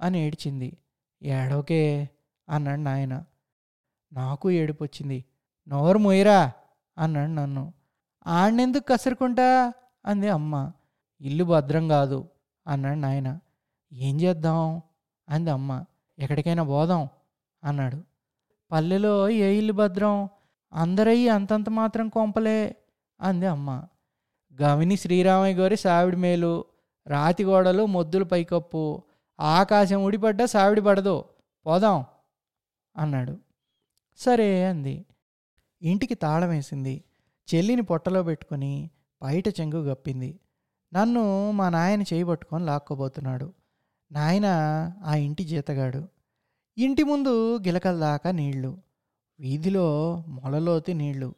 అని 0.00 0.18
ఏడ్చింది. 0.18 0.76
ఏడోకే 1.22 2.08
అన్నాడు 2.48 2.80
నాయన. 2.80 3.24
నాకు 4.12 4.50
ఏడుపొచ్చింది. 4.50 5.24
నోరు 5.68 5.98
మొయ్యరా 5.98 6.52
అన్నాడు 6.98 7.30
నన్ను. 7.30 7.72
ఆడినెందుకు 8.26 8.84
కసురుకుంటా? 8.84 9.72
అంది 10.06 10.28
అమ్మ. 10.28 10.72
ఇల్లు 11.20 11.44
భద్రం 11.44 11.88
కాదు 11.88 12.28
అన్నాడు 12.66 12.98
నాయన. 12.98 13.38
ఏం 13.92 14.20
చేద్దాం? 14.20 14.82
అంది 15.28 15.50
అమ్మ. 15.50 15.84
ఎక్కడికైనా 16.18 16.64
పోదాం 16.64 17.08
అన్నాడు. 17.64 18.02
పల్లెలో 18.72 19.28
ఏ 19.28 19.58
ఇల్లు 19.58 19.72
భద్రం? 19.72 20.28
అందరయ్యి 20.72 21.28
అంతంత 21.28 21.68
మాత్రం 21.68 22.08
కొంపలే 22.08 22.76
అంది 23.20 23.46
అమ్మ. 23.46 23.84
గవిని 24.62 24.96
శ్రీరామయ్య 24.96 25.56
గారి 25.56 25.76
సావిడి 25.76 26.16
మేలు 26.16 26.64
రాతి 27.06 27.44
గోడలు 27.44 27.86
మొద్దులు 27.86 28.24
పైకప్పు. 28.24 29.02
ఆకాశం 29.40 30.04
ఉడిపడ్డా 30.04 30.46
సావిడి 30.46 30.80
పడదు. 30.80 31.24
పోదాం 31.66 32.04
అన్నాడు. 32.96 33.38
సరే 34.16 34.64
అంది. 34.64 35.06
ఇంటికి 35.82 36.14
తాళం 36.14 36.48
వేసింది. 36.48 37.04
చెల్లిని 37.54 37.82
పొట్టలో 37.82 38.22
పెట్టుకొని 38.22 38.90
బయట 39.22 39.48
చెంగు 39.48 39.84
గప్పింది. 39.84 40.40
నన్ను 40.94 41.50
మా 41.50 41.68
నాయన 41.68 42.02
చేయబట్టుకొని 42.02 42.64
లాక్కోబోతున్నాడు. 42.64 43.52
నాయన 44.12 44.46
ఆ 45.04 45.14
ఇంటి 45.14 45.44
జీతగాడు. 45.44 46.08
ఇంటి 46.78 47.02
ముందు 47.02 47.56
గిలకల 47.56 47.98
దాకా 47.98 48.30
నీళ్ళు. 48.30 48.78
వీధిలో 49.40 50.16
మొలలోతి 50.28 50.94
నీళ్ళు. 50.94 51.34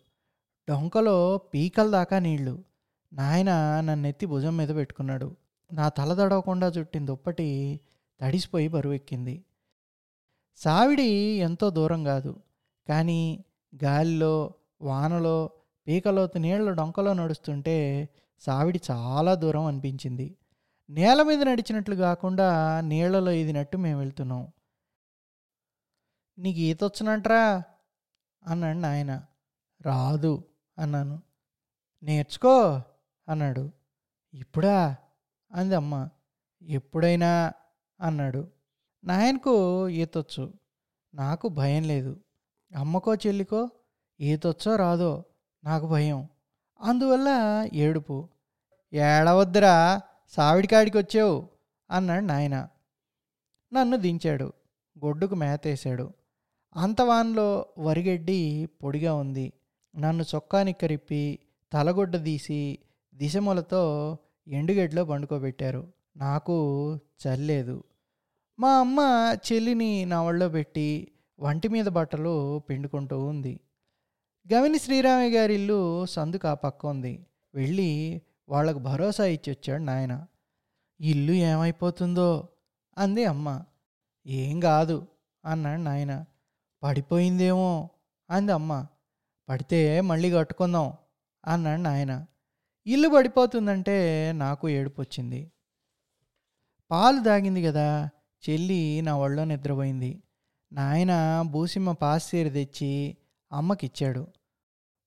డొంకలో 0.68 1.38
పీకల 1.38 1.90
దాకా 1.90 2.18
నీళ్ళు. 2.18 2.64
నాయన 3.12 3.80
నన్నెత్తి 3.80 4.26
భుజం 4.26 4.56
మీద 4.56 4.68
పెట్టుకున్నాడు. 4.68 5.36
నా 5.72 5.88
తలదడవకుండా 5.88 6.68
చుట్టిన 6.68 7.06
దుప్పటి 7.06 7.80
తడిసిపోయి 8.20 8.68
బరువెక్కింది. 8.68 9.44
సావిడి 10.56 11.10
ఎంతో 11.38 11.70
దూరం 11.70 12.04
కాదు. 12.04 12.42
కానీ 12.88 13.44
గాలిలో 13.84 14.54
వానలో 14.80 15.50
పీకలోతు 15.86 16.38
నీళ్ళ 16.38 16.70
డొంకలో 16.70 17.12
నడుస్తుంటే 17.12 18.08
సావిడి 18.40 18.80
చాలా 18.90 19.34
దూరం 19.34 19.64
అనిపించింది. 19.64 20.36
నేల 20.90 21.22
మీద 21.22 21.42
నడిచినట్లు 21.42 21.94
కాకుండా 21.94 22.80
నీళ్ళలో 22.80 23.30
ఇదినట్టు 23.30 23.76
మేము 23.76 23.98
వెళ్తున్నాం. 23.98 24.48
నీకు 26.38 26.58
ఈత 26.58 26.84
వచ్చనంట్రా? 26.84 27.62
అన్నాడు 28.46 28.78
నాయన. 28.78 29.22
రాదు 29.82 30.44
అన్నాను. 30.78 31.22
నేర్చుకో 32.02 32.82
అన్నాడు. 33.28 33.70
ఇప్పుడా? 34.34 34.96
అంది 35.52 35.74
అమ్మ. 35.74 36.08
ఎప్పుడైనా 36.62 37.52
అన్నాడు. 38.00 38.48
నాయనకు 39.04 39.88
ఈతొచ్చు. 39.88 40.52
నాకు 41.14 41.48
భయం 41.48 41.82
లేదు. 41.82 42.20
అమ్మకో 42.76 43.14
చెల్లికో 43.14 43.70
ఈతొచ్చో 44.20 44.76
రాదో 44.76 45.24
నాకు 45.64 45.86
భయం. 45.86 46.28
అందువల్ల 46.80 47.28
ఏడుపు. 47.72 48.28
ఏడవద్దురా 48.92 50.00
సావిడికాడికి 50.28 50.98
వచ్చావు 50.98 51.48
అన్నాడు 51.90 52.24
నాయన. 52.24 52.68
నన్ను 53.74 53.96
దించాడు. 53.96 54.52
గొడ్డుకు 55.04 55.34
మేతేశాడు. 55.34 56.12
అంతవాన్లో 56.76 57.66
వరిగడ్డి 57.78 58.66
పొడిగా 58.66 59.14
ఉంది. 59.14 59.52
నన్ను 59.98 60.24
చొక్కా 60.34 60.62
నిక్కరిప్పి 60.62 61.38
తలగొడ్డ 61.72 62.24
తీసి 62.24 62.78
దిశములతో 63.14 64.16
ఎండుగడ్డలో 64.48 65.04
పండుకోబెట్టారు. 65.04 65.92
నాకు 66.16 66.54
చల్లేదు. 66.96 67.84
మా 68.58 68.72
అమ్మ 68.72 69.00
చెల్లిని 69.52 70.04
నా 70.04 70.22
ఒళ్ళో 70.22 70.48
పెట్టి 70.48 71.12
వంటి 71.40 71.68
మీద 71.68 71.86
బట్టలు 71.86 72.58
పిండుకుంటూ 72.58 73.24
ఉంది. 73.24 73.60
గవిని 74.54 74.78
శ్రీరామయ్య 74.78 75.38
గారి 75.38 75.54
ఇల్లు 75.54 76.06
సందుకు 76.06 76.48
ఆ 76.48 76.54
పక్క 76.54 76.86
ఉంది 76.86 77.26
వెళ్ళి 77.54 78.22
వాళ్ళకు 78.48 78.78
భరోసా 78.78 79.24
ఇచ్చి 79.24 79.52
వచ్చాడు 79.52 79.82
నాయన. 79.82 80.26
ఇల్లు 81.00 81.32
ఏమైపోతుందో? 81.32 82.48
అంది 82.98 83.24
అమ్మ. 83.24 83.64
ఏం 84.26 84.60
కాదు 84.60 85.06
అన్నాడు 85.44 85.80
నాయన. 85.80 86.24
పడిపోయిందేమో? 86.82 87.88
అంది 88.30 88.52
అమ్మ. 88.52 88.86
పడితే 89.48 90.00
మళ్ళీ 90.00 90.30
కట్టుకుందాం 90.30 90.92
అన్నాడు 91.46 91.80
నాయన. 91.80 92.26
ఇల్లు 92.86 93.08
పడిపోతుందంటే 93.08 94.32
నాకు 94.36 94.68
ఏడుపు 94.68 95.00
వచ్చింది 95.00 95.52
పాలు 96.90 97.20
దాగింది 97.20 97.62
కదా 97.62 98.08
చెల్లి 98.44 99.02
నా 99.02 99.16
ఒళ్ళో 99.16 99.44
నిద్రపోయింది. 99.44 100.22
నాయన 100.72 101.42
బూసిమ్మ 101.50 101.92
పాసీర 101.92 102.48
తెచ్చి 102.48 103.16
అమ్మకిచ్చాడు. 103.52 104.26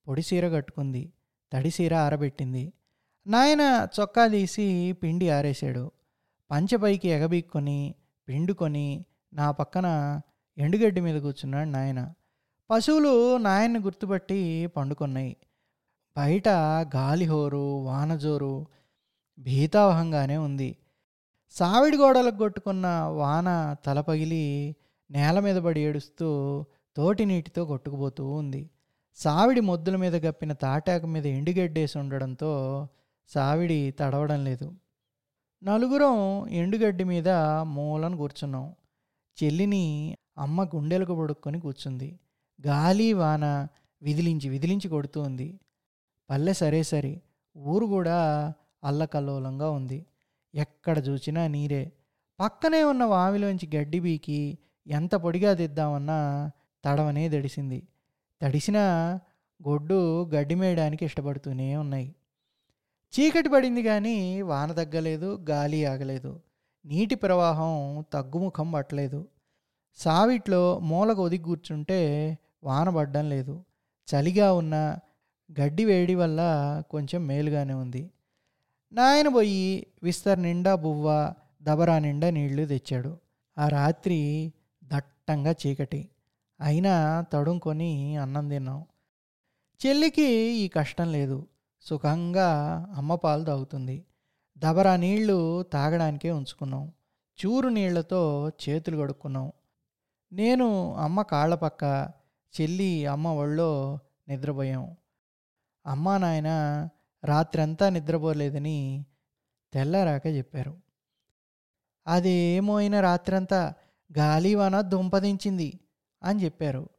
పొడి 0.07 0.21
సీర 0.21 0.49
కట్టుకుంది 0.49 1.13
తడి 1.53 1.71
సీర 1.71 1.93
ఆరబెట్టింది. 1.93 2.73
నాయన 3.27 3.87
చొక్కా 3.99 4.27
తీసి 4.27 4.91
పిండి 4.91 5.29
ఆరేశాడు. 5.29 5.91
పంచపైకి 6.51 7.07
ఎగబీక్కొని 7.07 7.95
పిండుకొని 8.27 9.05
నా 9.33 9.51
పక్కన 9.51 10.21
ఎండుగడ్డి 10.57 11.01
మీద 11.01 11.21
కూర్చున్నాడు 11.21 11.69
నాయన. 11.69 12.13
పశువులు 12.69 13.37
నాయన్ని 13.37 13.79
గుర్తుపట్టి 13.79 14.67
పండుకున్నాయి. 14.67 15.37
బయట 16.17 16.49
గాలిహోరు 16.95 17.83
వానజోరు 17.83 18.67
భీతావహంగానే 19.39 20.37
ఉంది. 20.37 20.77
సావిడి 21.49 21.97
గోడలకు 21.97 22.37
కొట్టుకున్న 22.37 22.87
వాన 22.87 23.75
తల 23.85 24.01
పగిలి 24.01 24.75
నేల 25.11 25.39
మీద 25.39 25.55
పడి 25.55 25.81
ఏడుస్తూ 25.81 26.27
తోటి 26.95 27.25
నీటితో 27.25 27.65
కొట్టుకుపోతూ 27.65 28.31
ఉంది. 28.31 28.69
సావిడి 29.15 29.61
మొద్దుల 29.61 29.95
మీద 29.95 30.25
గప్పిన 30.25 30.53
తాటాకు 30.53 31.07
మీద 31.07 31.25
ఎండుగడ్డేసి 31.25 31.97
ఉండడంతో 31.97 32.51
సావిడి 33.27 33.93
తడవడం 33.99 34.45
లేదు. 34.45 34.73
నలుగురం 35.63 36.47
ఎండుగడ్డి 36.47 37.03
మీద 37.03 37.29
మూలను 37.63 38.17
కూర్చున్నాం. 38.17 38.75
చెల్లిని 39.43 40.17
అమ్మ 40.37 40.63
గుండెలకు 40.63 41.21
పడుక్కొని 41.21 41.59
కూర్చుంది. 41.59 42.19
గాలి 42.67 43.13
వాన 43.13 43.67
విదిలించి 44.01 44.49
విదిలించి 44.49 44.89
కొడుతూ 44.89 45.21
ఉంది. 45.21 45.59
పల్లె 46.29 46.53
సరే 46.53 46.83
సరి 46.83 47.21
ఊరు 47.57 47.85
కూడా 47.85 48.53
అల్లకల్లోలంగా 48.83 49.69
ఉంది. 49.69 50.05
ఎక్కడ 50.55 51.07
చూసినా 51.07 51.47
నీరే. 51.47 51.91
పక్కనే 52.39 52.83
ఉన్న 52.83 53.03
వామిలోంచి 53.03 53.77
గడ్డి 53.77 53.99
బీకి 53.99 54.57
ఎంత 54.87 55.15
పొడిగా 55.15 55.53
తెద్దామన్నా 55.53 56.51
తడవనే 56.85 57.29
తడిసింది 57.29 57.87
తడిసిన 58.41 58.77
గొడ్డు 59.67 60.25
గడ్డి 60.25 60.55
మేయడానికి 60.55 61.05
ఇష్టపడుతూనే 61.05 61.75
ఉన్నాయి. 61.75 62.15
చీకటి 63.13 63.49
పడింది 63.49 63.83
కానీ 63.83 64.41
వాన 64.41 64.71
తగ్గలేదు 64.71 65.45
గాలి 65.49 65.85
ఆగలేదు. 65.85 66.41
నీటి 66.85 67.15
ప్రవాహం 67.15 68.05
తగ్గుముఖం 68.13 68.71
పట్టలేదు. 68.71 69.27
సావిట్లో 69.95 70.79
మూలకు 70.79 71.23
ఒదిగి 71.23 71.43
కూర్చుంటే 71.43 72.37
వాన 72.63 72.89
పడ్డం 72.89 73.29
లేదు. 73.29 73.65
చలిగా 74.07 74.53
ఉన్న 74.53 74.99
గడ్డి 75.61 75.85
వేడి 75.85 76.15
వల్ల 76.15 76.41
కొంచెం 76.89 77.27
మేలుగానే 77.27 77.73
ఉంది. 77.73 78.11
నాయన 78.93 79.27
పోయి 79.27 79.87
విస్తర్ 80.03 80.41
నిండా 80.41 80.75
బువ్వ 80.75 81.33
దబరా 81.63 81.99
నిండా 81.99 82.29
నీళ్ళు 82.29 82.65
తెచ్చాడు. 82.65 83.17
ఆ 83.57 83.67
రాత్రి 83.67 84.53
దట్టంగా 84.83 85.55
చీకటి. 85.67 86.09
అయినా 86.61 87.25
తడుంకొని 87.33 88.15
అన్నం 88.15 88.49
తిన్నాం. 88.49 88.85
చెల్లికి 89.85 90.25
ఈ 90.37 90.67
కష్టం 90.67 91.11
లేదు. 91.11 91.47
సుఖంగా 91.81 92.49
అమ్మ 92.95 93.15
పాలు 93.15 93.43
తాగుతుంది. 93.43 94.05
దబరా 94.57 94.95
నీళ్ళు 94.95 95.63
తాగడానికే 95.63 96.31
ఉంచుకున్నాం. 96.31 96.91
చూరు 97.45 97.69
నీళ్ళతో 97.69 98.49
చేతులు 98.49 98.97
కడుక్కున్నాం. 98.97 99.51
నేను 100.33 100.95
అమ్మ 100.95 101.21
కాళ్ళ 101.21 101.55
పక్క 101.55 102.11
చెల్లి 102.61 103.05
అమ్మ 103.05 103.27
ఒళ్ళో 103.27 103.99
నిద్రపోయాం. 104.27 104.95
అమ్మా 105.85 106.17
నాయన 106.17 106.47
రాత్రంతా 107.25 107.89
నిద్రపోలేదని 107.89 109.05
తెల్లారాక 109.73 110.27
చెప్పారు. 110.27 110.77
అదేమో 112.07 112.77
అయిన 112.77 112.99
రాత్రంతా 112.99 113.73
గాలివాన 114.17 114.81
దుంపదించింది 114.81 115.79
అని 116.23 116.43
చెప్పారు. 116.43 116.89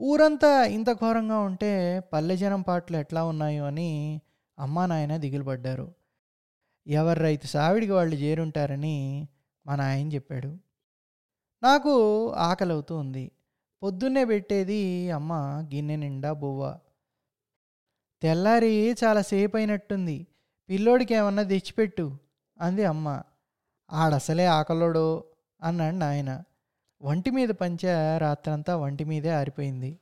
ఊరంతా 0.00 0.64
ఇంత 0.64 0.92
ఘోరంగా 0.92 1.38
ఉంటే 1.38 2.00
పల్లె 2.12 2.36
జనం 2.36 2.62
పాటలు 2.62 2.96
ఎట్లా 2.96 3.24
ఉన్నాయో 3.24 3.66
అని 3.66 4.20
అమ్మా 4.58 4.86
నాయన 4.86 5.16
దిగులుపడ్డారు. 5.16 5.94
ఎవరి 6.86 7.20
రైతు 7.20 7.46
సావిడికి 7.46 7.92
వాళ్ళు 7.92 8.16
చేరుంటారని 8.16 9.28
మా 9.66 9.76
నాయన 9.76 10.08
చెప్పాడు. 10.08 10.56
నాకు 11.62 12.28
ఆకలి 12.30 12.72
అవుతూ 12.72 12.96
ఉంది. 12.96 13.30
పొద్దున్నే 13.82 14.24
పెట్టేది 14.24 15.10
అమ్మ 15.10 15.32
గిన్నె 15.74 15.96
నిండా 15.96 16.32
బువ్వ. 16.32 16.78
తెల్లారి 18.24 18.96
చాలాసేపు 19.04 19.56
అయినట్టుంది 19.56 20.26
పిల్లోడికి 20.68 21.14
ఏమన్నా 21.14 21.42
తెచ్చిపెట్టు 21.42 22.16
అంది 22.60 22.84
అమ్మ. 22.84 23.22
ఆడసలే 23.92 24.46
ఆకలోడు 24.46 25.24
అన్నాడు 25.62 25.94
నాయన. 25.94 26.42
వంటి 27.02 27.30
మీద 27.30 27.48
పంచ 27.48 27.86
రాత్రంతా 28.18 28.76
వంటి 28.76 29.04
మీదే 29.04 29.30
ఆరిపోయింది. 29.30 29.98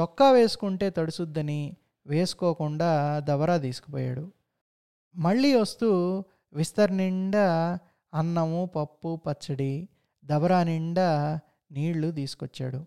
చొక్కా 0.00 0.30
వేసుకుంటే 0.30 0.90
తడుసుద్దని 0.90 1.76
వేసుకోకుండా 2.06 3.20
దబరా 3.24 3.56
తీసుకుపోయాడు. 3.56 4.32
మళ్ళీ 5.16 5.54
వస్తూ 5.54 6.24
విస్తర్ 6.52 6.96
నిండా 6.96 7.78
అన్నము 8.14 8.70
పప్పు 8.76 9.20
పచ్చడి 9.26 9.88
దబరా 10.24 10.64
నిండా 10.64 11.40
నీళ్ళు 11.72 12.10
తీసుకొచ్చాడు. 12.10 12.84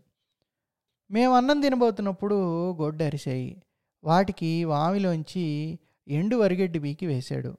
మేము 1.11 1.33
అన్నం 1.33 1.61
తినబోతున్నప్పుడు 1.61 2.71
గొడ్డు 2.71 3.03
అరిశాయి 3.03 3.61
వాటికి 4.03 4.63
వామిలోంచి 4.63 5.79
ఎండు 6.07 6.35
వరిగడ్డి 6.35 6.79
బీకి 6.79 7.05
వేశాడు. 7.05 7.57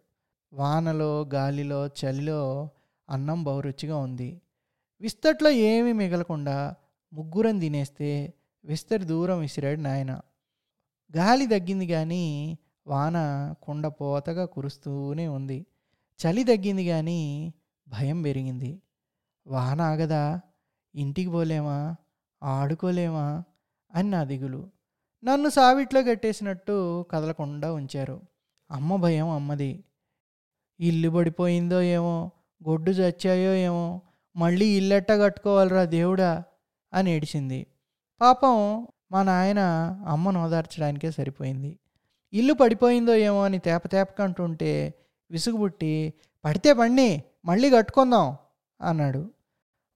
వానలో 0.52 1.28
గాలిలో 1.34 1.86
చలిలో 1.86 2.70
అన్నం 3.10 3.44
బహురుచిగా 3.44 3.96
ఉంది. 3.96 4.40
విస్తట్లో 5.00 5.50
ఏమీ 5.50 5.92
మిగలకుండా 5.92 6.74
ముగ్గురం 7.12 7.58
తినేస్తే 7.58 8.34
విస్తరి 8.64 9.04
దూరం 9.04 9.40
విసిరాడు 9.40 9.80
నాయన. 9.80 10.20
గాలి 11.16 11.46
తగ్గింది 11.46 11.86
కానీ 11.86 12.58
వాన 12.86 13.54
కుండపోతగా 13.62 14.44
కురుస్తూనే 14.44 15.28
ఉంది. 15.28 15.66
చలి 15.96 16.44
తగ్గింది 16.44 16.88
కానీ 16.88 17.54
భయం 17.88 18.22
పెరిగింది. 18.22 18.82
వాన 19.46 19.80
ఆగదా? 19.80 20.40
ఇంటికి 20.94 21.30
పోలేమా? 21.30 21.96
ఆడుకోలేమా? 22.42 23.42
అని 23.94 24.10
నా 24.10 24.24
దిగులు 24.24 24.70
నన్ను 25.24 25.48
సావిట్లో 25.48 26.02
కట్టేసినట్టు 26.02 27.02
కదలకుండా 27.10 27.72
ఉంచారు. 27.72 28.20
అమ్మ 28.70 28.96
భయం 28.96 29.28
అమ్మది. 29.28 29.84
ఇల్లు 30.80 31.08
పడిపోయిందో 31.10 31.82
ఏమో 31.82 32.30
గొడ్డు 32.68 32.90
చచ్చాయో 32.90 33.54
ఏమో 33.54 34.00
మళ్ళీ 34.36 34.66
ఇల్లెట్ట 34.66 35.12
కట్టుకోవాలిరా 35.12 35.84
దేవుడా 35.84 36.42
అని 36.94 37.10
ఏడిచింది. 37.10 37.66
పాపం 38.20 38.86
మా 39.12 39.22
నాయన 39.22 39.58
అమ్మను 40.06 40.44
ఓదార్చడానికే 40.44 41.10
సరిపోయింది. 41.10 41.78
ఇల్లు 42.32 42.52
పడిపోయిందో 42.52 43.14
ఏమో 43.14 43.44
అని 43.44 43.58
తేప 43.58 43.86
తేపకంటుంటే 43.86 44.94
విసుగుబుట్టి 45.30 46.14
పడితే 46.44 46.72
పండి 46.72 47.24
మళ్ళీ 47.44 47.70
కట్టుకుందాం 47.70 48.36
అన్నాడు. 48.82 49.30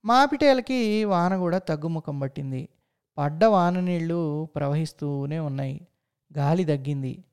మాపిటేలకి 0.05 1.03
వాన 1.05 1.37
కూడా 1.37 1.57
తగ్గుముఖం 1.57 2.19
పట్టింది. 2.19 2.69
పడ్డ 3.17 3.45
వాన 3.45 3.79
నీళ్ళు 3.79 4.45
ప్రవహిస్తూనే 4.45 5.39
ఉన్నాయి. 5.39 5.87
గాలి 6.37 6.65
తగ్గింది. 6.65 7.23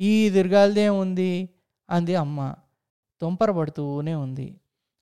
ఈ 0.00 0.30
దిర్గాలదే 0.30 0.88
ఉంది 0.88 1.48
అంది 1.90 2.14
అమ్మ. 2.16 2.54
తుంపర 3.20 3.50
పడుతూనే 3.50 4.14
ఉంది. 4.14 4.60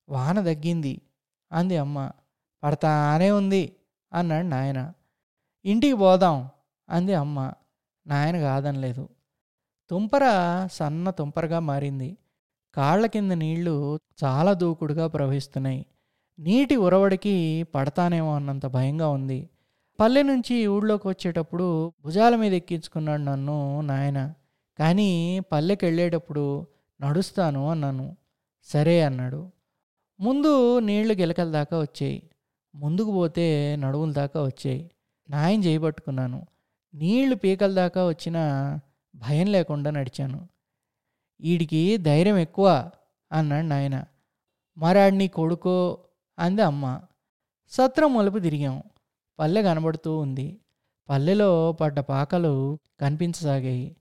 వాన 0.08 0.40
తగ్గింది 0.40 1.00
అంది 1.52 1.76
అమ్మ. 1.76 2.10
పడతానే 2.62 3.30
ఉంది 3.30 3.76
అన్నాడు 4.12 4.46
నాయన. 4.46 4.92
ఇంటికి 5.64 5.94
పోదాం 5.94 6.48
అంది 6.88 7.14
అమ్మ. 7.14 7.52
నాయన 8.06 8.40
కాదనలేదు. 8.40 9.08
తుంపర 9.90 10.22
సన్న 10.72 11.10
తుంపరగా 11.10 11.58
మారింది. 11.58 12.16
కాళ్ళ 12.74 13.06
కింద 13.06 13.32
నీళ్ళు 13.32 13.98
చాలా 14.24 14.52
దూకుడుగా 14.52 15.06
ప్రవహిస్తున్నాయి. 15.06 15.86
నీటి 16.38 16.76
ఉరవడికి 16.76 17.62
పడతానేమో 17.74 18.34
అన్నంత 18.34 18.66
భయంగా 18.66 19.08
ఉంది. 19.08 19.50
పల్లె 20.00 20.22
నుంచి 20.22 20.66
ఊళ్ళోకి 20.66 21.08
వచ్చేటప్పుడు 21.08 21.92
భుజాల 22.04 22.36
మీద 22.36 22.52
ఎక్కించుకున్నాడు 22.52 23.22
నన్ను 23.22 23.80
నాయన. 23.80 24.34
కానీ 24.78 25.40
పల్లెకి 25.52 25.84
వెళ్ళేటప్పుడు 25.84 26.66
నడుస్తాను 27.00 27.70
అన్నాను. 27.70 28.16
సరే 28.64 29.02
అన్నాడు. 29.02 29.50
ముందు 30.20 30.78
నీళ్ళు 30.78 31.14
గిలకల 31.14 31.50
దాకా 31.50 31.80
వచ్చాయి. 31.80 32.30
ముందుకు 32.74 33.12
పోతే 33.12 33.76
నడువుల 33.76 34.12
దాకా 34.12 34.42
వచ్చాయి. 34.42 34.90
నాయన 35.30 35.64
చేయబట్టుకున్నాను 35.64 36.46
నీళ్ళు 36.94 37.36
పీకల 37.36 37.74
దాకా 37.74 38.08
వచ్చినా 38.08 38.80
భయం 39.14 39.46
లేకుండా 39.46 39.90
నడిచాను. 39.90 40.48
వీడికి 41.40 41.96
ధైర్యం 41.96 42.38
ఎక్కువ 42.38 42.90
అన్నాడు 43.32 43.66
నాయన. 43.66 44.04
మరాడిని 44.78 45.28
కొడుకో 45.28 45.98
అంది 46.38 46.62
అమ్మ. 46.62 47.00
సత్రం 47.68 48.14
మలుపు 48.14 48.38
తిరిగాం. 48.38 48.82
పల్లె 49.38 49.62
కనబడుతూ 49.62 50.18
ఉంది. 50.18 50.60
పల్లెలో 51.08 51.72
పడ్డ 51.72 52.00
పాకలు 52.00 52.78
కనిపించసాగాయి. 53.00 53.96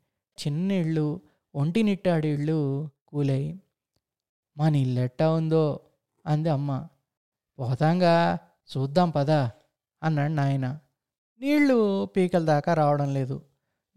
చిన్న 0.48 0.72
ఇళ్ళు 0.72 1.22
ఒంటి 1.56 1.84
నిట్టాడి 1.84 2.28
ఇళ్ళు 2.28 2.90
కూలాయి. 3.08 3.62
మన 4.58 4.76
ఇల్లు 4.76 5.00
ఎట్టా 5.00 5.32
ఉందో? 5.32 5.80
అంది 6.26 6.50
అమ్మ. 6.50 6.88
పోతాంగా 7.60 8.40
చూద్దాం 8.78 9.10
పదా 9.10 9.52
అన్నాడు 10.04 10.32
నాయన. 10.32 10.80
నీళ్ళు 11.40 12.06
పీకల 12.06 12.46
దాకా 12.46 12.74
రావడం 12.74 13.14
లేదు. 13.14 13.42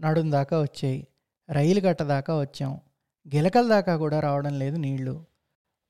నడుం 0.01 0.33
దాకా 0.33 0.61
వచ్చాయి. 0.61 1.07
రైలు 1.51 1.81
గట్ట 1.81 2.03
దాకా 2.03 2.41
వచ్చాం. 2.41 2.81
గిలకల 3.35 3.69
దాకా 3.69 3.97
కూడా 3.97 4.21
రావడం 4.21 4.59
లేదు 4.59 4.77
నీళ్ళు 4.77 5.25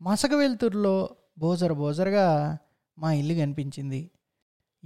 మసక 0.03 0.33
వెలుతురులో 0.33 1.17
బోజర 1.39 1.73
బోజరగా 1.73 2.59
మా 2.99 3.13
ఇల్లు 3.13 3.35
కనిపించింది. 3.35 4.11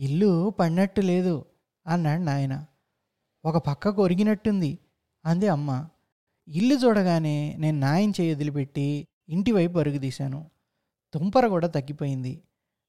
ఇల్లు 0.01 0.51
పడినట్టు 0.51 1.01
లేదు 1.01 1.45
అన్నాడు 1.87 2.23
నాయన. 2.23 2.67
ఒక 3.45 3.57
పక్కకు 3.57 4.03
ఒరిగినట్టుంది 4.03 4.79
అంది 5.25 5.49
అమ్మ. 5.49 5.89
ఇల్లు 6.49 6.75
చూడగానే 6.75 7.57
నేను 7.59 7.81
నాయం 7.81 8.11
చేయి 8.11 8.35
వదిలిపెట్టి 8.35 9.07
ఇంటి 9.29 9.53
వైపు 9.53 9.83
తుంపర 11.15 11.47
కూడా 11.47 11.69
తగ్గిపోయింది. 11.69 12.43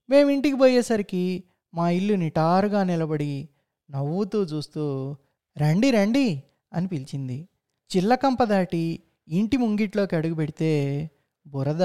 మేము 0.10 0.30
ఇంటికి 0.30 0.56
పోయేసరికి 0.56 1.44
మా 1.74 1.90
ఇల్లు 1.90 2.14
నిటారుగా 2.14 2.84
నిలబడి 2.84 3.50
నవ్వుతూ 3.92 4.44
చూస్తూ 4.44 5.16
రండి 5.58 5.92
రండి 5.92 6.44
అని 6.74 6.88
పిలిచింది. 6.88 7.48
చిల్లకంప 7.98 8.44
దాటి 8.44 9.04
ఇంటి 9.28 9.58
ముంగిట్లోకి 9.58 10.16
అడుగు 10.16 10.34
పెడితే 10.34 11.10
బురద 11.48 11.82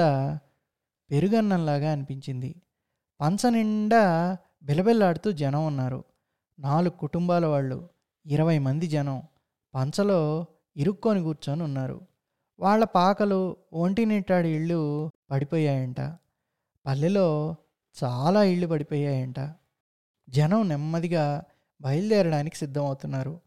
పెరుగన్నంలాగా 1.11 1.91
అనిపించింది. 1.91 2.55
పంచ 3.21 3.49
నిండా 3.49 4.37
బిలబిల్లాడుతూ 4.63 5.31
జనం 5.31 5.67
ఉన్నారు. 5.67 6.03
నాలుగు 6.59 6.89
కుటుంబాల 6.89 7.45
వాళ్ళు 7.45 7.89
ఇరవై 8.25 8.59
మంది 8.59 8.87
జనం 8.87 9.23
పంచలో 9.75 10.45
ఇరుక్కొని 10.77 11.21
కూర్చొని 11.21 11.63
ఉన్నారు. 11.63 12.01
వాళ్ళ 12.59 12.83
పాకలు 12.83 13.57
ఒంటినిట్టాడి 13.73 14.49
ఇళ్ళు 14.49 15.11
పడిపోయాయంట. 15.31 16.01
పల్లెలో 16.85 17.55
చాలా 18.03 18.43
ఇళ్ళు 18.43 18.67
పడిపోయాయంట. 18.67 19.39
జనం 20.29 20.69
నెమ్మదిగా 20.69 21.43
బయలుదేరడానికి 21.81 22.55
సిద్ధమవుతున్నారు. 22.55 23.39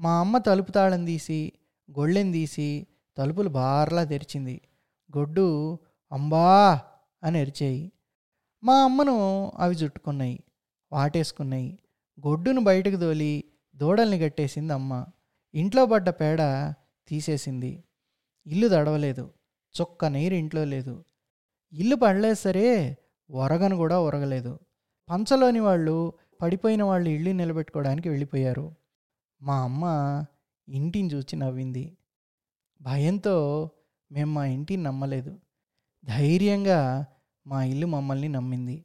మా 0.00 0.20
అమ్మ 0.20 0.38
తలుపు 0.38 0.70
తాళం 0.70 1.04
తీసి 1.04 1.52
గొళ్ళెం 1.98 2.32
తీసి 2.32 2.86
తలుపులు 3.18 3.48
బార్లా 3.48 4.04
తెరిచింది. 4.04 4.60
గొడ్డు 5.18 5.78
అంబా 6.12 6.80
అని 7.24 7.40
అరిచాయి. 7.40 7.92
మా 8.64 8.84
అమ్మను 8.84 9.52
అవి 9.56 9.74
చుట్టుకున్నాయి 9.74 10.44
వాటేసుకున్నాయి. 10.92 11.78
గొడ్డును 12.26 12.64
బయటకు 12.64 12.96
దోలి 12.96 13.44
దూడల్ని 13.76 14.18
కట్టేసింది 14.18 14.72
అమ్మ. 14.72 15.06
ఇంట్లో 15.54 15.86
పడ్డ 15.86 16.10
పేడ 16.10 16.38
తీసేసింది. 17.08 17.84
ఇల్లు 18.46 18.68
దడవలేదు 18.68 19.30
చొక్క 19.80 20.04
నీరు 20.04 20.34
ఇంట్లో 20.34 20.64
లేదు. 20.64 21.04
ఇల్లు 21.72 21.96
పడలేదు 21.96 22.34
సరే 22.34 22.96
ఒరగను 23.30 23.76
కూడా 23.76 24.00
ఒరగలేదు. 24.00 24.58
పంచలోని 25.08 25.60
వాళ్ళు 25.60 26.12
పడిపోయిన 26.42 26.82
వాళ్ళు 26.82 27.10
ఇల్లు 27.10 27.30
నిలబెట్టుకోవడానికి 27.30 28.08
వెళ్ళిపోయారు. 28.08 28.74
మా 29.42 29.60
అమ్మ 29.60 29.84
ఇంటిని 30.68 31.08
చూసి 31.14 31.36
నవ్వింది. 31.36 31.96
భయంతో 32.82 33.70
మేము 34.12 34.32
మా 34.32 34.46
ఇంటిని 34.46 34.82
నమ్మలేదు. 34.82 35.38
ధైర్యంగా 36.04 37.06
మా 37.50 37.64
ఇల్లు 37.64 37.86
మమ్మల్ని 37.86 38.28
నమ్మింది. 38.28 38.76